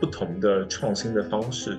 [0.00, 1.78] 不同的创新的方式。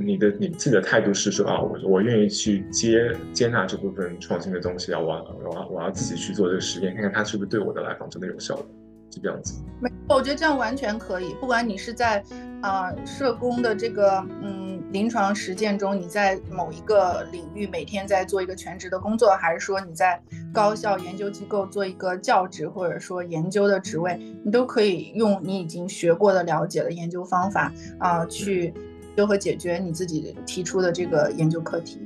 [0.00, 5.12] 你的你自己的态度是说啊，我我愿意去接接纳这部分创新的东西啊，我
[5.44, 8.66] 我我要自己去做这个实验，看看它是不是对我的来访真的有效的，
[9.10, 9.60] 是这样子。
[9.80, 11.34] 没，我觉得这样完全可以。
[11.40, 12.22] 不管你是在
[12.62, 14.67] 啊社工的这个嗯。
[14.90, 20.20] 临床实践中，你在某一个领域每天在做一个全职的工作，还是说你在
[20.52, 28.72] 高校研究机构做一个教职或者说研究的职位，你都可以用你已经学过的、了解的研究方法啊，去
[29.14, 32.00] 就和解决你自己提出的这个研究课题。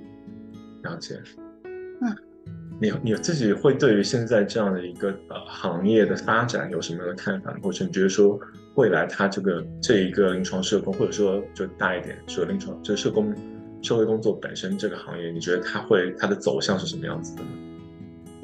[0.83, 1.21] 了解。
[2.01, 2.17] 嗯，
[2.81, 8.37] 你你自己会对于现在这样的一个呃行业的发展有什么样的看法，或者你觉得说
[8.75, 13.35] 未来他这个这一个临床社工，或者说就大一点说临床，就社工
[13.83, 17.49] 社会工作本身这个行业，你觉得它会它的走向是什么样子的呢？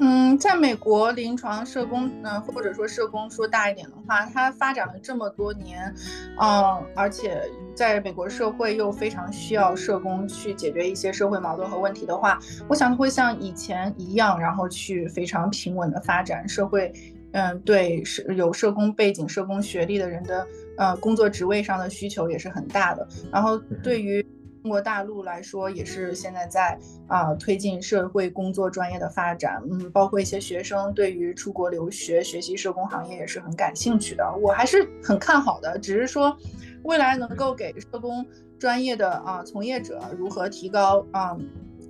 [0.01, 5.93] 嗯，在美国临床社工，嗯，或者说社工说大一点的话，它发展了这么多年，
[6.39, 7.41] 嗯，而且
[7.73, 16.93] 在美国社会又非常需要社工去解决一些社会矛盾和问题的话，我想会像以前一样，然后去非常平稳的发展社会。
[17.33, 23.07] 嗯，对，是有社工背景、社工学历的人的，呃，工作职位上的需求也是很大的。
[23.31, 24.21] 然后对于
[24.61, 35.77] 中国大陆来说，也是现在在啊推进社会工作专业的发展，嗯，包括一些学生对于出国留学学习社工行业也是很感兴趣的，我还是很看好的。
[35.79, 36.35] 只是说，
[36.83, 38.25] 未来能够给社工
[38.57, 41.37] 专业的啊从业者如何提高啊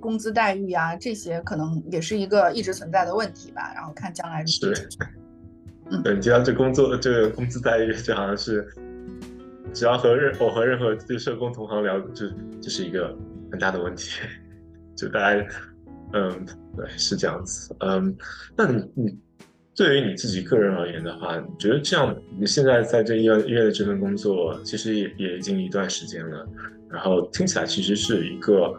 [0.00, 3.72] 工资待遇呀，这些可能也是一个一直存在的问题吧。
[3.74, 4.88] 然后看将来是，
[5.90, 8.66] 嗯，你提到这工作这个工资待遇，就好像是。
[9.72, 12.26] 只要和任我和任何对社工同行聊，就
[12.60, 13.16] 这是一个
[13.52, 14.20] 很大的问题。
[14.96, 15.46] 就大家，
[16.12, 16.44] 嗯，
[16.76, 17.72] 对，是这样子。
[17.78, 18.12] 嗯，
[18.56, 19.18] 那你你
[19.76, 26.44] 对于你自己个人而言的话，你觉得这样，你现在在这医院医院的这份工作，其实也也已经一段时间了。
[26.90, 28.76] 然后听起来其实是一个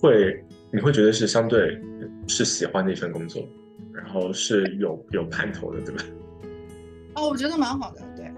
[0.00, 0.40] 会，
[0.72, 1.82] 你会觉得是相对
[2.28, 3.44] 是喜欢的一份工作，
[3.92, 6.04] 然后是有有盼头的，对吧？
[7.14, 8.32] 哦，我觉得蛮好的，对。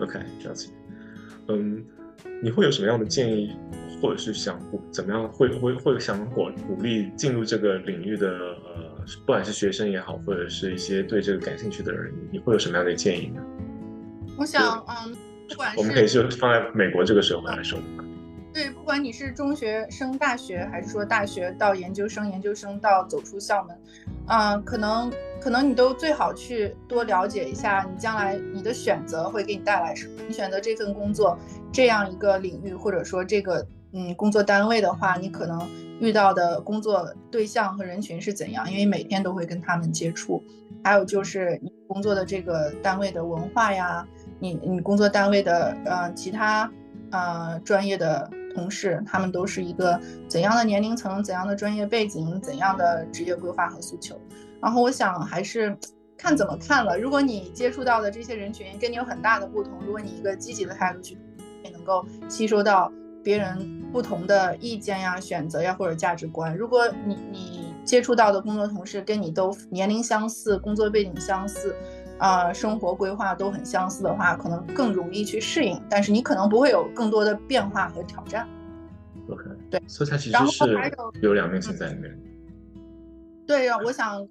[0.00, 0.70] OK，了解。
[1.48, 1.84] 嗯，
[2.42, 3.56] 你会有什么样的建议，
[4.00, 4.60] 或者是想
[4.90, 13.42] 怎么样会会会想鼓鼓励进入这个领域的呃，不管是学生也好，或者是一些对这个感兴趣的人，你会有什么样的建议呢？
[14.38, 15.16] 我想，嗯，
[15.48, 17.78] 不管我们可以就放在美国这个社会来说。
[18.52, 23.78] 对，不管你是中学生、大学，还是说大学到研究生、研究生到走出校门，
[24.26, 25.10] 嗯，可能
[25.40, 30.14] 可能你都最好去多了解一下，你将来你的选择会给你带来什么。
[30.26, 31.38] 你选择这份工作，
[31.72, 35.68] 这样一个领域，或者说这个嗯工作单位的话，你可能
[36.00, 38.68] 遇到的工作对象和人群是怎样？
[38.68, 40.42] 因为每天都会跟他们接触。
[40.82, 44.04] 还有就是你工作的这个单位的文化呀，
[44.40, 46.68] 你你工作单位的呃其他
[47.12, 48.28] 呃专业的。
[48.54, 54.20] 同事，他们都是一个怎样的年龄层、怎样的专业背景、怎样的职业规划和诉求。
[54.60, 55.76] 然后我想还是
[56.18, 56.98] 看怎么看了。
[56.98, 61.16] 如果你接触到的这些人群跟你有很大的不同，如果你一个积极的态度去，
[61.64, 62.92] 也能够吸收到
[63.24, 66.54] 别人不同的意见呀、选择呀或者价值观。
[66.56, 71.74] 如果你你接触到的工作同事跟你都年龄相似、工作背景相似。
[72.20, 78.46] 啊，生活规划都很相似的话，可能更容易去适应，但是你可能不会有更多的变化和挑战。
[79.28, 80.64] OK，对，所以它其实是
[81.22, 82.16] 有两面性在里面。
[83.46, 84.24] 对，我想。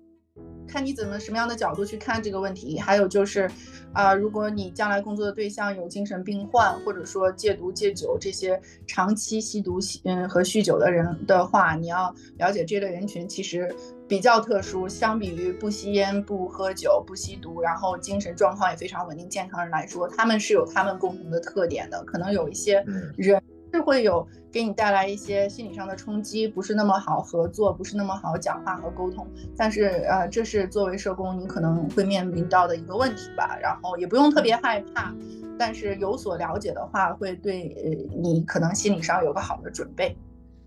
[0.65, 3.49] 看你怎么什么样的角度去看这个问题，还有就是，
[3.91, 13.67] 啊，如果你将来工作的对象有精神病患，或者说戒毒戒酒这些长期吸毒吸嗯和酗酒的人的话，你要了解这类人群其实
[14.09, 22.83] 比较特殊，相比于不吸烟、不喝酒、不吸毒，然后精神状况也非常稳定健康人来说，他们是有他们共同的特点的，可能有一些
[23.15, 23.41] 人。
[23.71, 29.27] 是会有给你带来一些心理上的冲击，不是那么好合作，不是那么好讲话和沟通。
[29.55, 33.55] 但是，呃，这是作为社工你可能会面临到的一个问题吧。
[33.61, 35.13] 然后也不用特别害怕，
[35.55, 40.17] 但是有所了解的话，会对呃你可能心理上有个好的准备。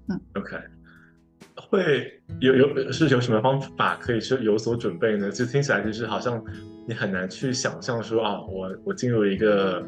[0.06, 0.56] 嗯，OK，
[1.56, 5.30] 会有有是有什么方法可以去有所准备呢？
[5.30, 6.42] 就听起来就是好像
[6.86, 9.84] 你很难去想象说啊，我我进入一个。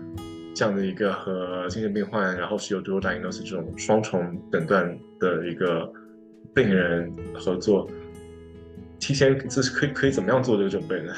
[0.57, 5.93] 这样的一个和精神病患，然后是有 dual diagnosis 这种双重诊断的一个
[6.55, 7.91] 病人合作，
[9.01, 11.13] 提前这是可以可以怎么样做这个准备呢？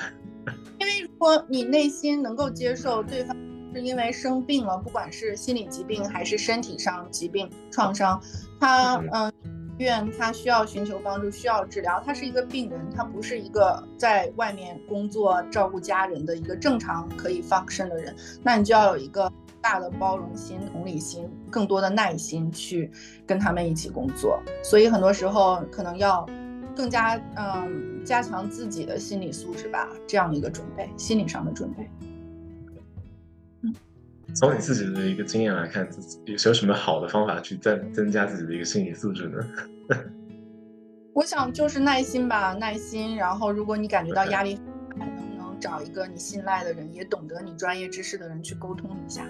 [0.78, 3.36] 因为如果你内心能够接受对方
[3.74, 8.18] 是因为生病了，不管是心理疾病还是身体上疾病创伤，
[8.58, 9.30] 他嗯。
[9.78, 12.02] 院他需要寻求帮助，需要治疗。
[12.04, 18.14] 他是一个病人，他不是一个在外面工作照顾家人的一个正常可以放生的人。
[18.42, 22.90] 那你就要有一个大的包容心、同理心，更多的耐心去
[23.26, 24.40] 跟他们一起工作。
[24.62, 26.26] 所以很多时候可能要
[26.74, 31.90] 更加嗯加强自己的心理素质吧，这样一个准备，心理上的准备。
[34.36, 39.38] 从你自己的一个经验来看，自己有什么好的方法去增增加自己的一个心理素质呢？
[41.14, 43.16] 我想就是耐心吧，耐心。
[43.16, 44.60] 然后，如果你感觉到压力，
[44.94, 49.26] 能不能找一个你信赖的人，也懂得你专业知识的人去沟通一下？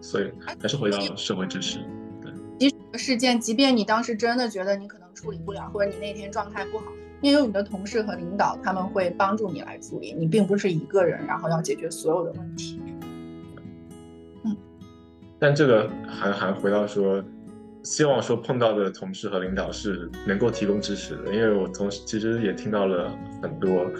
[0.00, 1.80] 所以还是回到社会知识。
[2.22, 6.84] 对，即使事件，即便你当时真的觉得你可能处理不了，或者你那天状态不好，
[7.20, 10.12] 也有你的同事和领导，他们会帮助你来处理。
[10.12, 12.80] 你并不是一个人，然后要解决所有的问题。
[15.38, 17.22] 但这个还还回到说，
[17.82, 23.10] 希望说碰到的同事和领导是能够提供支持的，因为我同时其实也听到了
[23.42, 23.90] 很多，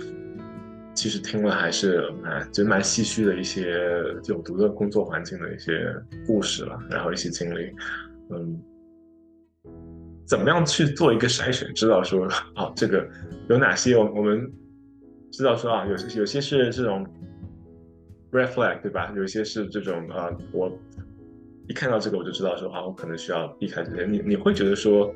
[0.94, 3.78] 其实听了还是蛮就蛮唏嘘的一些
[4.26, 5.94] 有毒的工作环境的一些
[6.26, 7.72] 故事了，然后一些经历，
[8.30, 8.60] 嗯。
[10.26, 13.08] 怎么样去做一个筛选，知道说啊，这个
[13.48, 14.46] 有哪些我我们
[15.32, 17.06] 知道说啊，有有些是这种
[18.30, 19.10] red flag 对吧？
[19.16, 20.70] 有些是这种啊，我
[21.68, 24.04] 一看到这个我就知道说啊，我可能需要避开这些。
[24.06, 25.14] 你你会觉得说，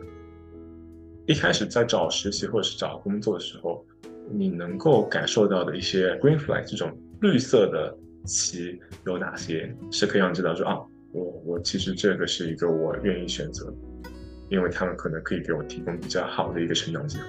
[1.27, 3.85] 一开始在找实习或者是找工作的时候，
[4.31, 7.97] 你能够感受到的一些 green flag 这种绿色的
[8.27, 10.79] 旗有哪些，是可以让你知道说啊，
[11.13, 13.73] 我我其实这个是一个我愿意选择。
[14.51, 17.25] 因为他们可能可以给我提供比较好的一个成长机会。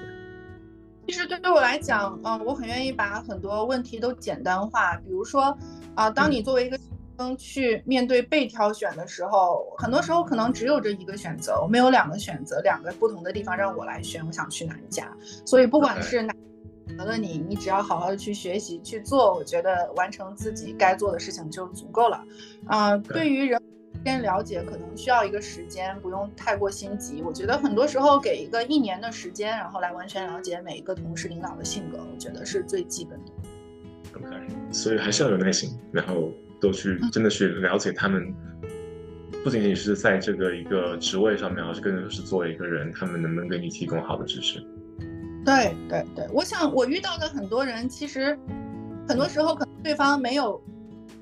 [1.07, 4.97] 其实对于我来讲，嗯，我很愿意把很多问题都简单化。
[4.97, 5.57] 比如说，
[5.95, 6.85] 啊，当你作为一个生
[7.37, 15.11] 去面对被挑选的时候，很多时候可能只有这一个选择，我没有两个选择，两个不同的地方让我来选，我想去哪一家。
[15.45, 16.33] 所以不管是哪
[16.87, 22.23] 选择了你，你只要好好的去学习去做，我觉得完成自己该做的事情就足够了。
[22.67, 23.61] 啊，对于人。
[24.05, 27.23] 先了解可能需要一个时间，不用太过心急。
[27.25, 33.31] 我觉得很多时候给一个一年的时间，然后来完全了解每一个同事领导的性格，我觉得是最基本的。
[34.17, 36.29] OK，所以还是要有耐心，然后
[36.63, 38.33] 都去真的去了解他们，
[39.43, 44.59] 不仅仅是在这个一个职位上面，而是更多是作为一个人，他们能不能给你提供好的支持？
[45.45, 48.39] 对对对，我想我遇到的很多人，其实
[49.07, 50.59] 很多时候可能对方没有。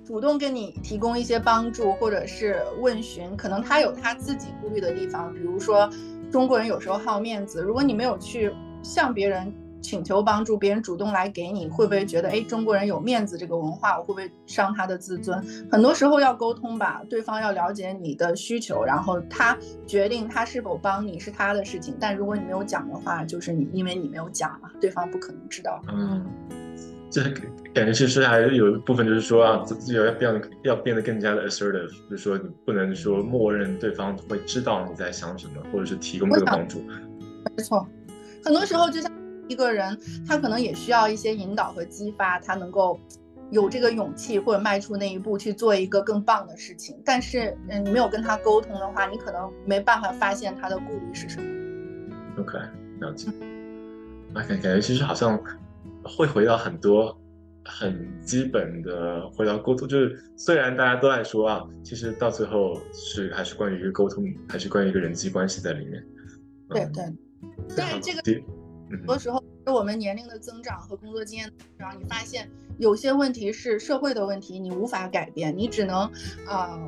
[0.04, 5.34] 主动跟你提供一些帮助，或者是问询，可能他有他自己顾虑的地方。
[5.34, 5.90] 比如说，
[6.30, 8.52] 中国人有时候好面子，如果你没有去
[8.84, 15.44] 向别人请求帮助，别人主动来给你，会不会觉得，哎，中国人有面子这个文化，我会不会伤他的自尊？
[15.72, 19.58] 很多时候要沟通吧，对方要了解你的需求，然后他
[19.88, 21.96] 决定他是否帮你是他的事情。
[22.00, 25.82] 但如果你没有讲的话，就是你因为你没有讲嘛，对方不可能知道。
[25.92, 26.26] 嗯。
[27.14, 27.22] 这
[27.74, 36.80] 感觉其实还是有一部分，就是说啊，自己要变要变得更加的 assertive，就是说你不能说默认对方会知道你在想什么，或者是提供这个帮助。
[37.58, 37.86] 没错，
[38.46, 39.11] 很多时候就像
[39.52, 39.98] 一个人，
[40.28, 43.00] 他可能也需要一些引导和激发，他能够
[43.52, 47.00] 有这个勇气或者迈出那一步去做一个更棒的事情。
[47.06, 52.42] 但是，嗯，你没有跟他沟通的话，你可能没办法发现他的顾虑是什么。
[52.42, 52.58] OK，
[53.00, 53.28] 了解。
[54.34, 55.40] 那感感觉其实好像。
[56.04, 57.16] 会回到很多
[57.64, 66.04] 很基本的，回到沟通，就是虽然大家都在说啊，其实到最后是还是关于一个沟通，还是关于一个人际关系在里面。
[66.70, 67.04] 对对，
[67.78, 68.22] 但是这个
[68.92, 76.12] 很多时候是我们年龄的增长和工作经验的增长，你发现有些问题是社会的问题，你无法改变，你只能
[76.48, 76.80] 啊，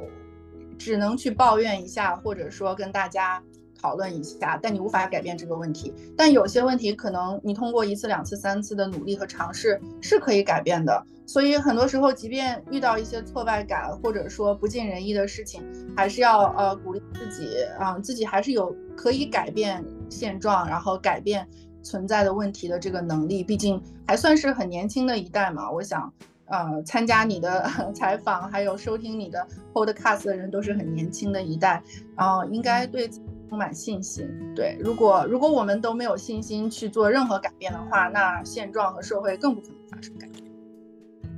[0.77, 3.41] 只能去抱怨一下，或者说跟大家。
[3.81, 5.93] 讨论一下，但你无法改变这个问题。
[6.15, 11.05] 但有些问题可能你通过一次、两次、三次的努力和尝试是可以改变的。
[11.25, 15.61] 所以很多时候，即便遇到一些挫败感或者说不尽人意的事情，
[15.97, 21.45] 还是要呃鼓励自己啊，自己还是有可以改变现状，然后改变
[21.83, 23.43] 存在的问题的这个能力。
[23.43, 25.69] 毕竟还算是很年轻的一代嘛。
[25.69, 26.11] 我想，
[26.45, 31.83] 呃，参加你的 采访还有收听你的 podcast 的人都是很年轻的一代，
[32.17, 33.09] 然后应该对。
[33.49, 34.75] 充满信心，对。
[34.79, 40.43] 如果如果我们都没有信心去做任何改变的话，那现状和社会更不可能发生改变。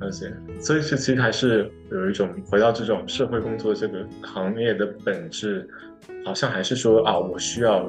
[0.00, 5.68] 而且，所以是其实还是有一种回到这种社会工作这个行业的本质，
[6.24, 7.86] 好像还是说啊，我需要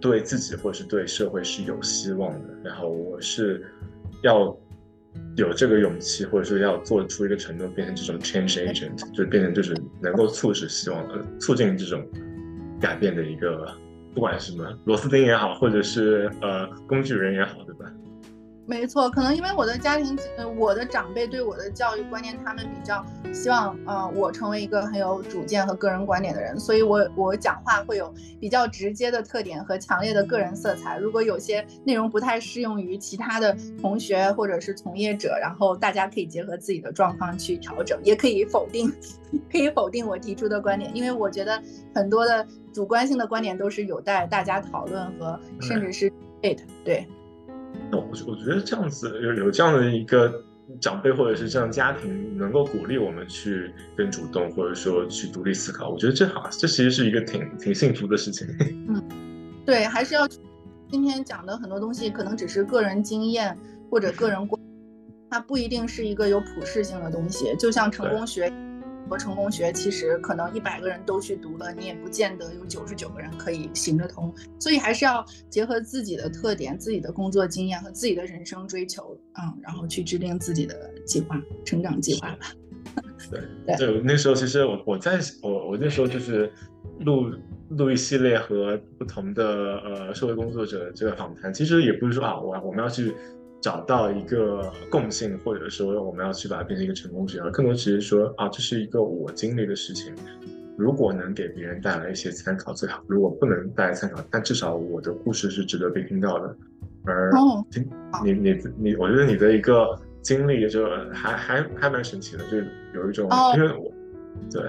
[0.00, 3.66] 对自己或者是对社会是有希望的，然后我是
[4.22, 4.56] 要
[5.36, 12.06] 有这个勇气，或者说要做出一个承诺，变成这种 change agent， 就变成就是能够促使希望呃促进这种。
[12.80, 13.66] 改变的一个，
[14.14, 17.92] 不管什么螺丝钉也好，或者是呃工具人也好，对吧？
[18.68, 23.02] 没错，可能因为我的家庭，呃，我的长辈对我的教育观念，他们比较
[23.32, 30.98] 希望，呃，我成为一个很有主见和个人观点的人，所以我我讲话会有比较直接的特点和强烈的个人色彩。
[30.98, 38.92] 如果有些内容不太适用于其他的同学或者是从业者，然后大家可以结合自己的状况去调整，也可以否定，
[39.50, 41.58] 可以否定我提出的观点，因为我觉得
[41.94, 46.12] 很多的主观性的观点都是有待大家讨论和甚至是
[46.42, 46.60] debate。
[46.84, 47.08] 对。
[47.90, 50.42] 那我我觉得这样子有有这样的一个
[50.80, 58.46] 长辈或者是这样家庭能够鼓励我们去更主动，或者说去独立思考，我觉得这好，这其实是一个挺挺幸福的事情。
[58.88, 59.02] 嗯，
[59.64, 60.28] 对，还是要
[60.90, 63.56] 今天讲的很多东西可能只是个人经验
[63.90, 64.60] 或者个人观，
[65.30, 67.54] 它不一定是一个有普适性的东西。
[67.58, 68.52] 就像成功学，
[69.08, 82.52] 国成功学其实可能一百个人都去读了，你也不见得有九十九个人可以行得通，所以还是要结合自己的特点、自己的工作经验和自己的人生追求，嗯，然后去制定自己的计划、成长计划吧。
[83.66, 86.52] 对对，那时候其实我我在我我那时候就是
[87.00, 87.32] 录
[87.70, 93.14] 录一系列和不同的呃社会工作者这个访谈，其实也不是说啊我我们要去。
[93.68, 100.14] 找到一个共性，或者说我们要去把它变成一个成功指标，更多只是说啊，这是一个我经历的事情，
[100.78, 106.56] 如果能给别人带来一些参考最好，如果不能带来参考，但至少我的故事是值得被听到的。
[107.04, 107.30] 而
[107.70, 107.86] 听
[108.24, 112.56] 你你你，我觉得你的一个经历就还还还蛮神奇的，就
[112.98, 113.92] 有一种因为我
[114.50, 114.62] 对。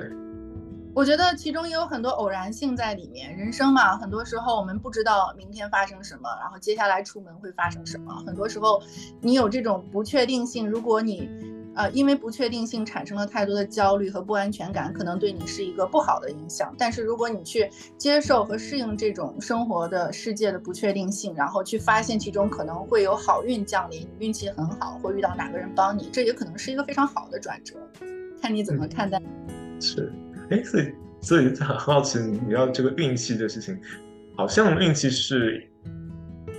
[0.95, 3.35] 我觉得其中也有很多偶然性在里面。
[3.37, 8.23] 人生嘛，很多时候我们不知道明天发生什么，然后接下来出门会发生什么。
[8.25, 8.81] 很多时候，
[9.21, 11.29] 你有这种不确定性，如果你，
[11.75, 16.73] 呃，因为不确定性产生了太多的焦虑和不安全感，可能对你是一个不好的影响。
[16.77, 27.75] 但是如果你去接受和适应这种生活的世界的不确定性，然后去发现其中可能会有好运降临，你运气很好，会遇到哪个人帮你，这也可能是一个非常好的转折。
[28.41, 29.21] 看你怎么看待。
[29.79, 30.11] 是。
[30.49, 30.91] 哎，所以
[31.21, 33.79] 所以很好奇，你要这个运气的事情，
[34.35, 35.67] 好像运气是，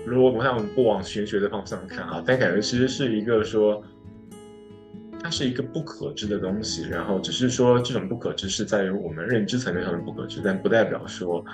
[0.07, 3.83] 如果不像不往玄学的方向看啊，但感觉其实是一个说，
[5.23, 11.45] 它是一个不可知的东西，然后只是说这种不可知是在于我们认知层面上的不可知，但不代表说，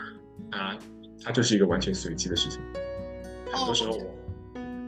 [0.50, 0.76] 它
[1.24, 2.60] 它就是一个完全随机的事情。
[3.52, 3.98] 很多时候，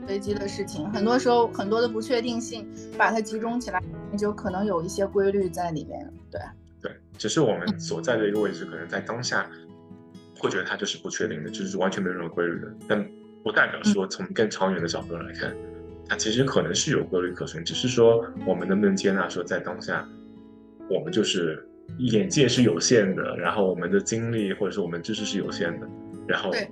[0.07, 2.69] 随机的事情，很多时候很多的不确定性，
[2.99, 3.83] 把它集中起来，
[4.19, 6.41] 就可能有一些规律在里面，对。
[6.83, 9.51] 对，只是我们所在的一个位置，可能在当下
[10.39, 12.69] 会觉得它就是不确定的，就是完全没有任何规律的。
[12.89, 13.05] 但
[13.43, 15.55] 不代表说从更长远的角度来看，
[16.09, 17.65] 它其实可能是有规律可循。
[17.65, 20.09] 只是说我们能不能接纳说，在当下
[20.89, 21.67] 我们就是
[21.99, 25.89] 眼界是有限的，然后我们的精力或者是我们知识是有限的，
[26.27, 26.69] 然后对，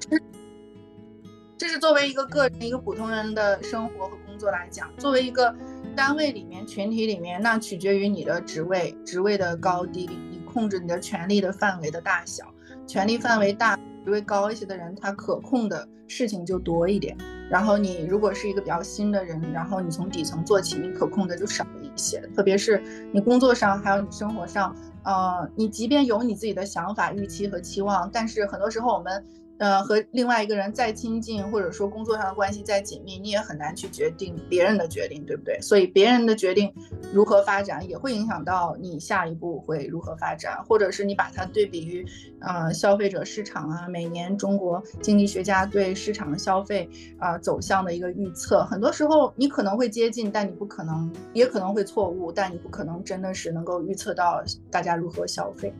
[1.58, 5.54] 这是作为一个个人、一个普通人的生活和工作来讲，作为一个。
[5.96, 12.44] 单位里面、群体里面，那取决于你的职位、职位的高低，你控制你的权力的范围的大小。
[12.86, 17.16] 权力范围大、职位高一些的人，他可控的事情就多一点。
[17.48, 22.20] 然后你如果是一个比较新的人，然后你从底层做起，你可控的就少一些。
[22.36, 29.24] 特别是你工作上，还有你生活上，呃，你即便有你自己的想法、预期和期望，但是很多时候我们。
[29.58, 35.58] 呃，和另外一个人再亲近，或者说工作上的关系再紧密，你也很难去决定别人的决定，对不对？
[35.62, 36.72] 所以别人的决定
[37.12, 42.04] 如何发展，也会影响到你下一步会如何发展，或者是你把它对比于，
[42.40, 46.88] 呃，消费者市场啊，每年中国经济学家对市场的消费
[47.18, 55.72] 啊走向的一个预测，很多时候你可能会接近，但你不可能，也可能会错误，但你不可能真的是能够预测到大家如何消费。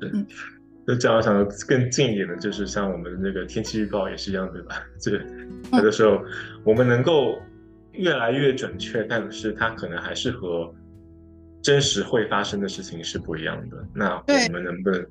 [0.00, 0.26] 嗯。
[0.86, 4.76] 就这样想的更近一点的，就是像我们的那个天气预报也是一样，对吧？
[5.00, 5.26] 就是
[5.72, 6.22] 有的时候
[6.64, 7.38] 我们能够
[7.92, 10.72] 越来越准确，但是它可能还是和
[11.62, 13.76] 真实会发生的事情是不一样的。
[13.94, 15.04] 那我们能不能？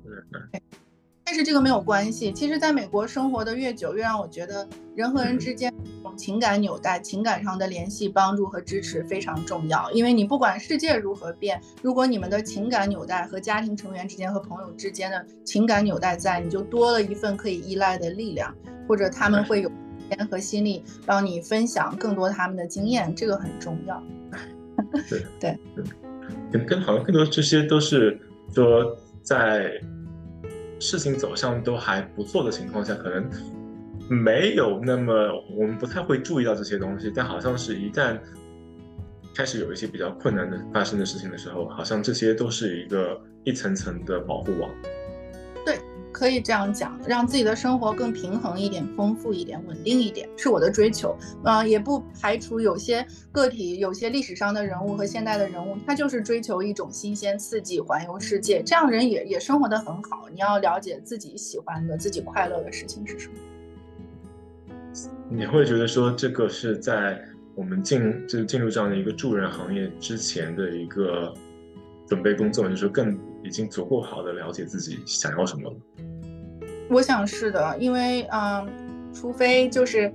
[1.26, 2.30] 但是这个没有关系。
[2.32, 5.74] 其实，在美国生活的越久，越让我觉得人和人之间
[6.16, 9.90] 情感纽带、情感上的联系、帮助和支持非常重要。
[9.90, 18.54] 因为你不管世界如何变，如果你们的情感纽带和家庭成员之间和朋友之间的情感纽带在，你就多了一份可以依赖的力量，
[18.86, 24.00] 或者他们会有时间和心力帮你分享更多他们的经验，这个很重要。
[25.10, 25.58] 对对，
[26.52, 28.16] 跟跟好像更多这些都是
[28.54, 29.72] 说在。
[30.78, 33.28] 事情走向都还不错的情况下，可能
[34.08, 35.12] 没有那么
[35.50, 38.18] 我们不太会注意到这些东西，但好像是一旦
[39.34, 44.70] 开始有一些比较困难的发生的事情的时候，好像这些都是一个一层层的保护网。
[46.16, 51.14] 可以这样讲，让自己的生活更平衡一点、丰富一点、稳定一点，是我的追求。
[51.44, 60.26] 嗯，也不排除有些个体、有些历史上的人物和现代的人物，他就是追求一种新鲜刺激、环游世界，这样人也也生活的很好。
[60.32, 63.34] 你要了解自己喜欢的、自己快乐的事情是什么。
[65.28, 67.22] 你会觉得说，这个是在
[67.54, 71.34] 我们进就进入这样的一个助人行业之前的一个
[72.06, 75.76] 准备工作，就是更已经足够好的了解自己想要什么了。
[76.90, 78.68] 我想是的，因为嗯，
[79.14, 80.12] 除非就是，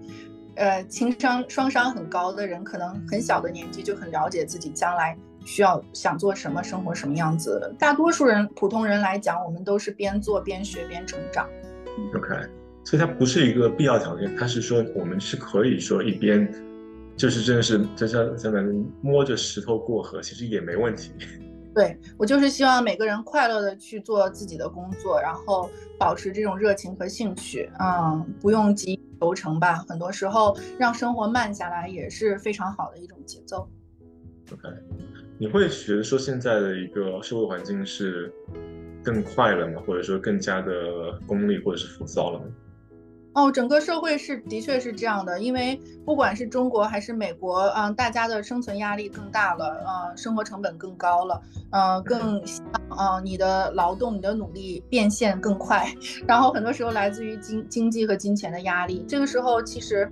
[0.55, 7.73] 呃，情商双商很高的人，可能很小的年纪就很了解自己将来需要想做什么，生活什么样子。
[7.79, 11.47] 大多数人，普通人来讲，我们都是边做边学边成长。
[12.15, 12.35] OK，
[12.85, 16.49] 所以它不是一个必要条件，它是说我们是可以说一边，
[17.17, 21.11] 就是真的是就像像咱们摸着石头过河，其实也没问题。
[21.73, 29.75] 对我就是希望每个人快乐的去做自己的工作，然后保持这种热情和兴趣，嗯，不用急于求成吧。
[29.87, 33.67] 很多时候让生活慢下来也是非常好的一种节奏。
[34.51, 34.67] OK，
[35.37, 38.33] 你会觉得说现在的一个社会环境是
[39.01, 39.81] 更快了吗？
[39.87, 40.73] 或者说更加的
[41.25, 42.45] 功利或者是浮躁了吗？
[43.33, 52.41] 哦，整个社会是的确是这样的，因为不管是中国还是美国，嗯，大家的生存压力更大了，呃，生活成本更高了，呃，更
[52.89, 55.87] 呃你的劳动、你的努力变现更快，
[56.27, 60.11] 然后很多时候来自于经经济和金钱的压力，这个时候其实。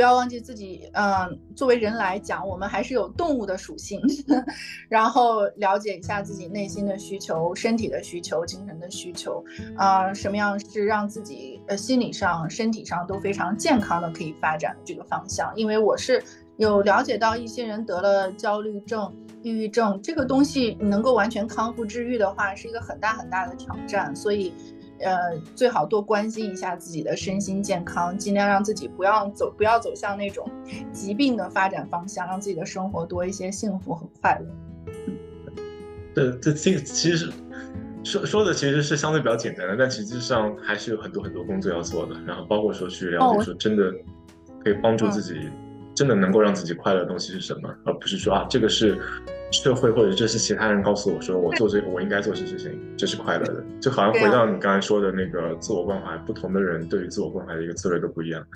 [0.00, 4.00] 不要忘记自己，嗯，作为人来讲，我们还是有动物的属性，
[4.88, 9.44] 然后了解一下自己内心的需求、身体的需求、精神的需求，
[9.76, 15.52] 啊，什么样是让自己呃心理上、身体上都非常健康的可以发展的这个方向。
[15.54, 16.24] 因为我是
[16.56, 24.54] 有了解到一些人得了焦虑症、抑郁症这个东西，你能够完全康复治愈的话，是一个很大很大的挑战，所以。
[25.00, 30.46] 呃，最好多关心一下自己的身心健康，尽量让自己不要走，不要走向那种
[30.92, 34.46] 疾病的发展方向，让自己的生活多一些幸福和快乐。
[36.14, 37.32] 对，这这其实
[38.04, 42.14] 说说的其实是相对比较简单的，但实际上还是有很多很多工作要做的。
[42.26, 43.90] 然后包括说去了解说真的
[44.62, 45.48] 可以帮助自己，
[45.94, 49.00] 真的能够让自己快乐的东西是什么，而不是说啊这个是。
[49.50, 58.46] 社会或者这是其他人告诉我说，我做这个我应该做些事情，这是快乐的，就好像回到你刚才说的那个自我关怀，不同的人对于自我关怀的一个策略都不一样，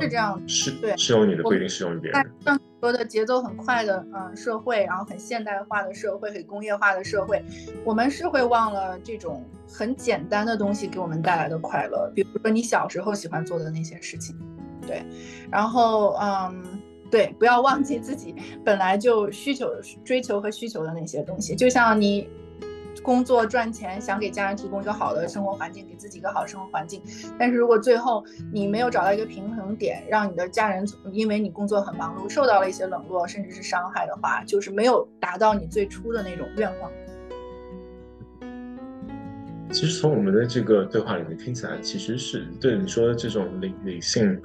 [0.00, 0.94] 是这样，是对。
[0.96, 2.24] 适用你的不一定适用于别人。
[2.82, 7.42] 说的节奏很快的嗯社会，然后很现代化的社会，很工业化的社会，
[7.84, 14.36] 我们是会忘了这种很简单的东西给我们带来的快乐，比如说你小时候喜欢做的那些事情，
[14.86, 15.02] 对，
[15.50, 16.75] 然后嗯。
[17.16, 19.72] 对，不要忘记自己本来就需求、
[20.04, 21.56] 追求和需求的那些东西。
[21.56, 22.28] 就像你
[23.02, 27.00] 工作赚钱，想给家人提供一个好的生活环境，给自己一个好生活环境。
[27.38, 36.92] 但是如果最后你没有找到一个平衡点，让你的家人因为你工作很忙碌，受到了一些冷落，甚至是伤害的话，就是没有达到你最初的那种愿望。
[39.72, 44.38] 其实从我们的这个对话里面听起来，其实是对你说的这种理理性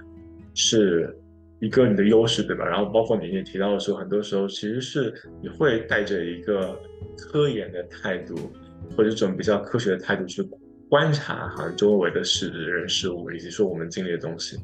[0.54, 1.14] 是。
[1.62, 2.66] 一个你的优势，对吧？
[2.66, 6.78] 然后包括你也提到的说，很多时候其实是你会带着一个
[7.16, 8.36] 科研的态度，
[8.98, 10.42] 或者这种比较科学的态度去
[10.90, 14.58] 观察好像周围的事人事物，以及说我们经历的东西。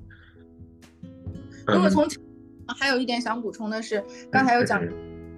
[1.68, 2.04] 如果从
[2.80, 4.84] 还有一点想补充的是，刚才有讲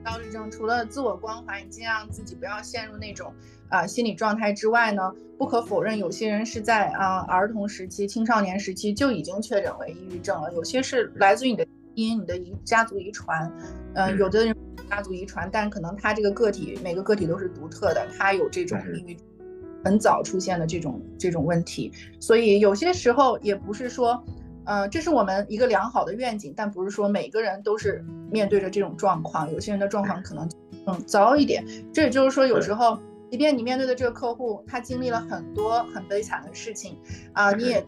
[0.04, 3.34] 焦虑症，除了自我关怀，你尽量自己不要陷入那种。
[3.70, 10.52] 啊，心理状态之外呢，不可否认，有些人是在啊儿童时期、青少年时期就已经确诊为抑郁症了。
[10.54, 11.72] 有些是来自于你的基
[12.08, 13.52] 因、你的遗家族遗传，
[13.94, 14.56] 嗯，有的人
[14.90, 19.18] 家族遗传，但可能他这个个体每个个体都是独特的，他有这种抑郁，
[19.86, 21.94] 很早出现的这种这种问题。
[22.20, 24.24] 所以有些时候也不是说，
[24.70, 30.48] 呃，这是我们一个良好的愿景，但不是说每个人都是面对着这种状况，有些人的状况可能
[30.86, 31.66] 更糟一点。
[31.92, 33.00] 这也就是说，有时候。
[33.32, 36.98] 即便你面对的这个客户，他经历了很多很悲惨的事情，
[37.32, 37.86] 啊，你也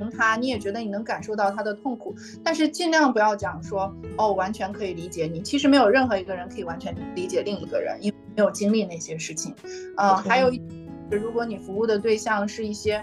[0.00, 2.12] 从他，你也觉得你能感受到他的痛苦，
[2.42, 5.40] 但是尽量不要讲说，哦，完全可以理解你。
[5.42, 9.54] 其实没有任何一个人可以完全理解另一个人，因为没有经历那些事情。
[9.96, 10.50] 呃，还有，
[11.08, 13.00] 如果你服务的对象是一些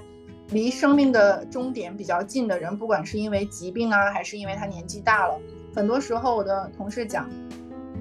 [0.52, 5.40] 离生命的终点比较近的人，不管是因为疾病啊，还是因为他年纪大了，
[5.76, 7.30] 很多时候我的同事讲，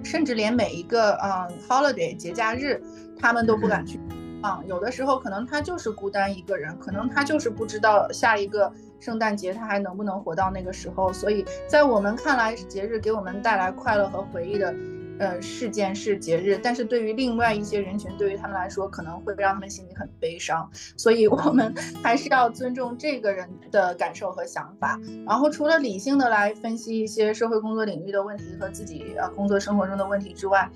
[0.05, 2.81] 甚至连每一个嗯 holiday 节假日。
[3.23, 4.01] 他们都不敢去，
[4.41, 11.13] 啊，有的时候可能他就是孤单一个人，可能他就是不知道下一个圣诞节他还能不能活到那个时候。
[11.13, 14.75] 所以在我们看来，节日给我们带来快乐和回忆的，
[15.21, 20.69] 呃，事件是节日，但是对于另外一些人群，对于他们来说，可能会让他们心里很悲伤。
[20.97, 24.99] 所以我们还是要尊重这个人的感受和想法。
[25.27, 30.69] 然后除了理性的来分析一些社会工作领域的问题和自己呃工作生活中的问题之外，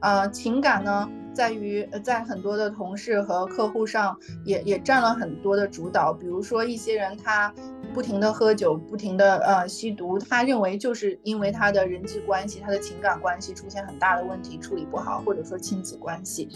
[0.00, 1.08] 呃，情感呢？
[1.32, 6.12] 在于在很多的同事和客户上也也占了很多的主导。
[6.12, 7.54] 比如说一些人他
[7.94, 16.48] 不停的喝酒，不停的呃吸毒，他认为就是因为他的人际关系、他的情感关系出现很大的问题，处理不好，或者说亲子关系。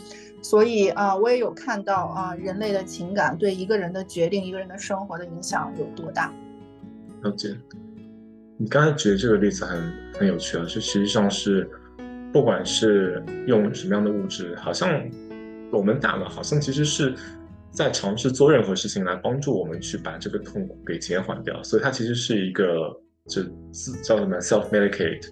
[0.42, 6.32] 所以啊，我也有看到啊，人类的情感对一个人的决定、一个人的生活的影响有多大。
[7.22, 7.56] 了解。
[8.58, 11.70] 你刚才举的这个例子很很有趣啊，就实际上是。
[12.34, 15.08] 不管是用什么样的物质，好像
[15.70, 17.14] 我们大脑好像其实是
[17.70, 22.90] 在尝试做任何事情来帮助我们去把这个痛苦给减缓掉，所以它其实是一个
[23.28, 25.24] 就自叫什么 self medicate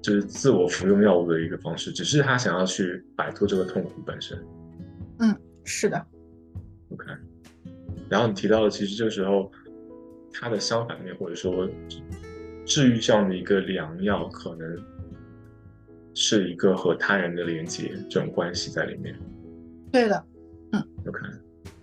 [0.00, 4.38] 就是自我服用药物的一个方式，只是他想要去摆脱这个痛苦本身。
[5.18, 6.00] 嗯，是的。
[6.92, 7.06] OK。
[8.08, 9.50] 然后你提到的，其实这个时候
[10.32, 11.68] 它的相反面，或者说
[12.64, 14.76] 治愈这样的一个良药，可能
[16.14, 19.14] 是一个和他人的连接这种关系在里面。
[19.92, 20.24] 对的。
[20.72, 20.82] 嗯。
[21.04, 21.38] 有可能。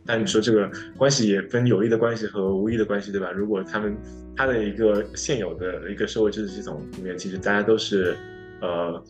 [0.06, 3.30] 但你说这个关系也分有益的关系和无益的关系，对吧？
[3.32, 3.98] 如果他们
[4.38, 8.16] 他的一个现有的一个社会支持系统里面，其实大家都是
[8.62, 9.04] 呃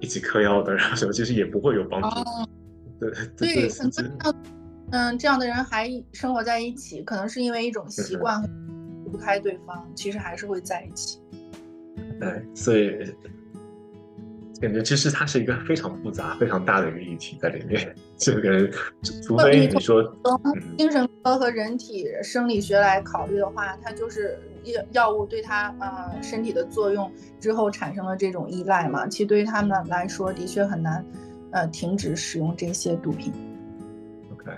[0.00, 2.08] 一起嗑药的，然后其实也不会有帮助。
[2.98, 4.34] 对对，很多
[4.90, 8.42] 嗯这样的人还生活在一起，可能是因为一种习惯
[9.04, 11.20] 离不开对方，其实还是会在一起。
[12.18, 13.06] 对，所以。
[14.60, 17.94] 感觉其实它是一个非常复杂、非常大的一个议题在里面。
[18.18, 18.70] 这个，
[19.22, 20.38] 除非你说从
[20.76, 29.08] 精神科和人体生理学来考虑的话，它就是药药物对它呃身体的作用之后产生了这种依赖嘛。
[29.08, 31.02] 其实对于他们来说，的确很难
[31.52, 33.32] 呃停止使用这些毒品。
[34.32, 34.52] OK，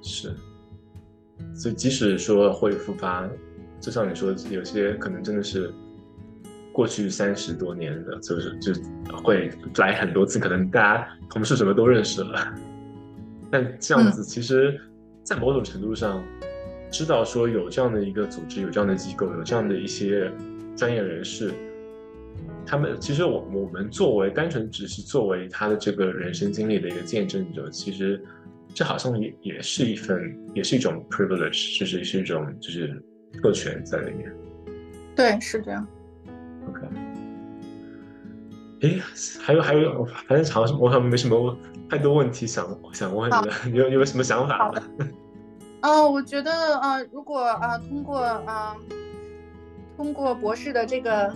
[0.00, 0.34] 是。
[1.54, 3.28] 所以即使说会复发，
[3.80, 5.70] 就像你说，有些可能真的是。
[6.76, 8.70] 过去三十多年的，就是就
[9.16, 12.54] 会来很多次，可能大家同事什么都认识了。
[13.50, 14.78] 但这样子，其实，
[15.22, 16.22] 在某种程度上，
[16.90, 20.30] 知道说有这样的一个组织，有这样的机构，有这样的一些
[20.76, 21.50] 专业人士，
[22.66, 28.22] 他们其实我我们作为单纯只是作为他的这个人生经历的一个见证者，其实
[28.74, 30.20] 这好像也也是一份，
[30.54, 33.02] 也是一种 privilege，就是是一种就是
[33.42, 34.30] 特权在里面。
[35.16, 35.88] 对，是这样。
[36.68, 36.80] OK，
[38.82, 39.00] 哎，
[39.40, 41.56] 还有还有，反正好像我好像没什么
[41.88, 44.72] 太多问题想想问的，你有有什么想法？
[45.80, 46.50] 嗯， 我觉得
[46.80, 48.76] 呃，如果啊通过啊
[49.96, 51.32] 通过博士的这个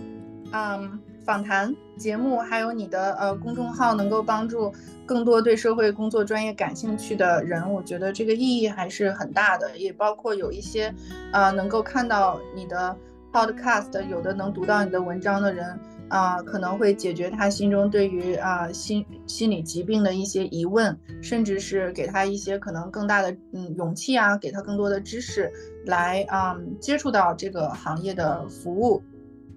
[0.53, 4.73] 嗯访谈节目，还有你的呃公众号，能够帮助
[5.07, 10.93] 更多对社会工作专业感兴趣的人，我觉得这个意义还是很大的，也包括有一些
[11.33, 12.97] 呃能够看到你的。
[13.33, 15.79] Podcast 有的能读到你的文章的人
[16.09, 25.51] 啊，可能会解决他心中对于啊心心理疾病的一些疑问，甚至是给他一些可能更大的嗯勇气啊，给他更多的知识
[25.87, 29.03] 来啊接触到这个行业的服务，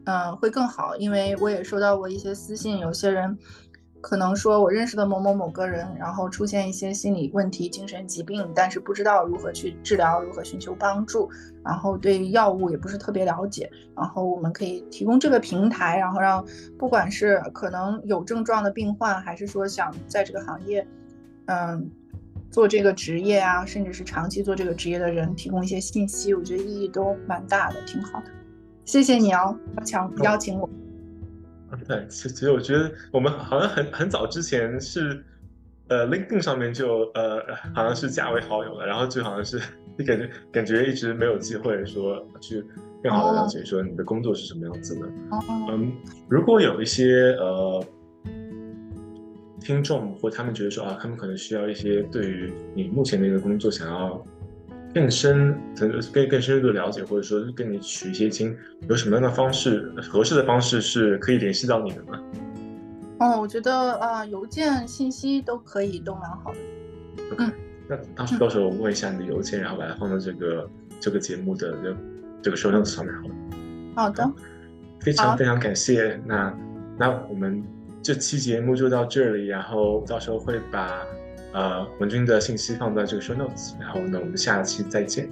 [0.06, 0.96] 嗯会更好。
[0.98, 3.38] 因为我也收到过一些私信，有些人。
[4.04, 11.30] 可能说，我认识的某某某个人，然后出现一些心理问题、精神疾病，但是不知道如何去治疗，如何寻求帮助，
[11.64, 16.46] 然后对药物也不是特别了解，然后我们可以提供这个平台，然后让
[16.78, 20.86] 不管是可能有症状的病患，还是说想在这个行业，
[21.46, 21.90] 嗯，
[22.52, 28.26] 做这个职业啊，甚至是长期做这个职业的人，提供一些信息，我觉得意义都蛮大的，挺好的。
[28.84, 30.70] 谢谢你哦，强邀请我。
[31.88, 35.24] 对，其其实我觉得我们好像很很早之前是，
[35.88, 37.42] 呃，LinkedIn 上面就呃
[37.74, 39.60] 好像是加为好友了，然后就好像是
[39.98, 42.64] 你感觉感觉一直没有机会说去
[43.02, 45.08] 更好的了解说你的工作是什么样子的。
[45.70, 45.92] 嗯，
[46.30, 47.86] 如果有一些呃
[49.60, 54.26] 听众或他们觉得说啊，他们可能需要一些对于你目前的一个工作想要。
[54.94, 58.56] 更深、更更更深入的了解，或者说跟你取一些经，
[58.88, 62.22] 有什么样的方式、合适的方式是可以联系到你的吗？
[63.20, 66.60] 哦，我觉得啊，邮件信息都可以，都蛮好的。
[67.32, 67.54] OK，
[67.88, 70.70] 那到时到时候我问一下你的邮件，然后把它放到这个
[71.00, 71.98] 这个节目的这
[72.44, 73.36] 这个 show notes 上面，好了。
[73.96, 74.32] 好的，
[75.00, 76.20] 非常非常感谢。
[76.26, 76.56] 那
[76.98, 77.64] 那我们
[78.02, 81.02] 这期节目就到这里，然后到时候会把。
[81.54, 85.30] 呃，文君的信息放在这个 show notes，然后呢，我们下期再见。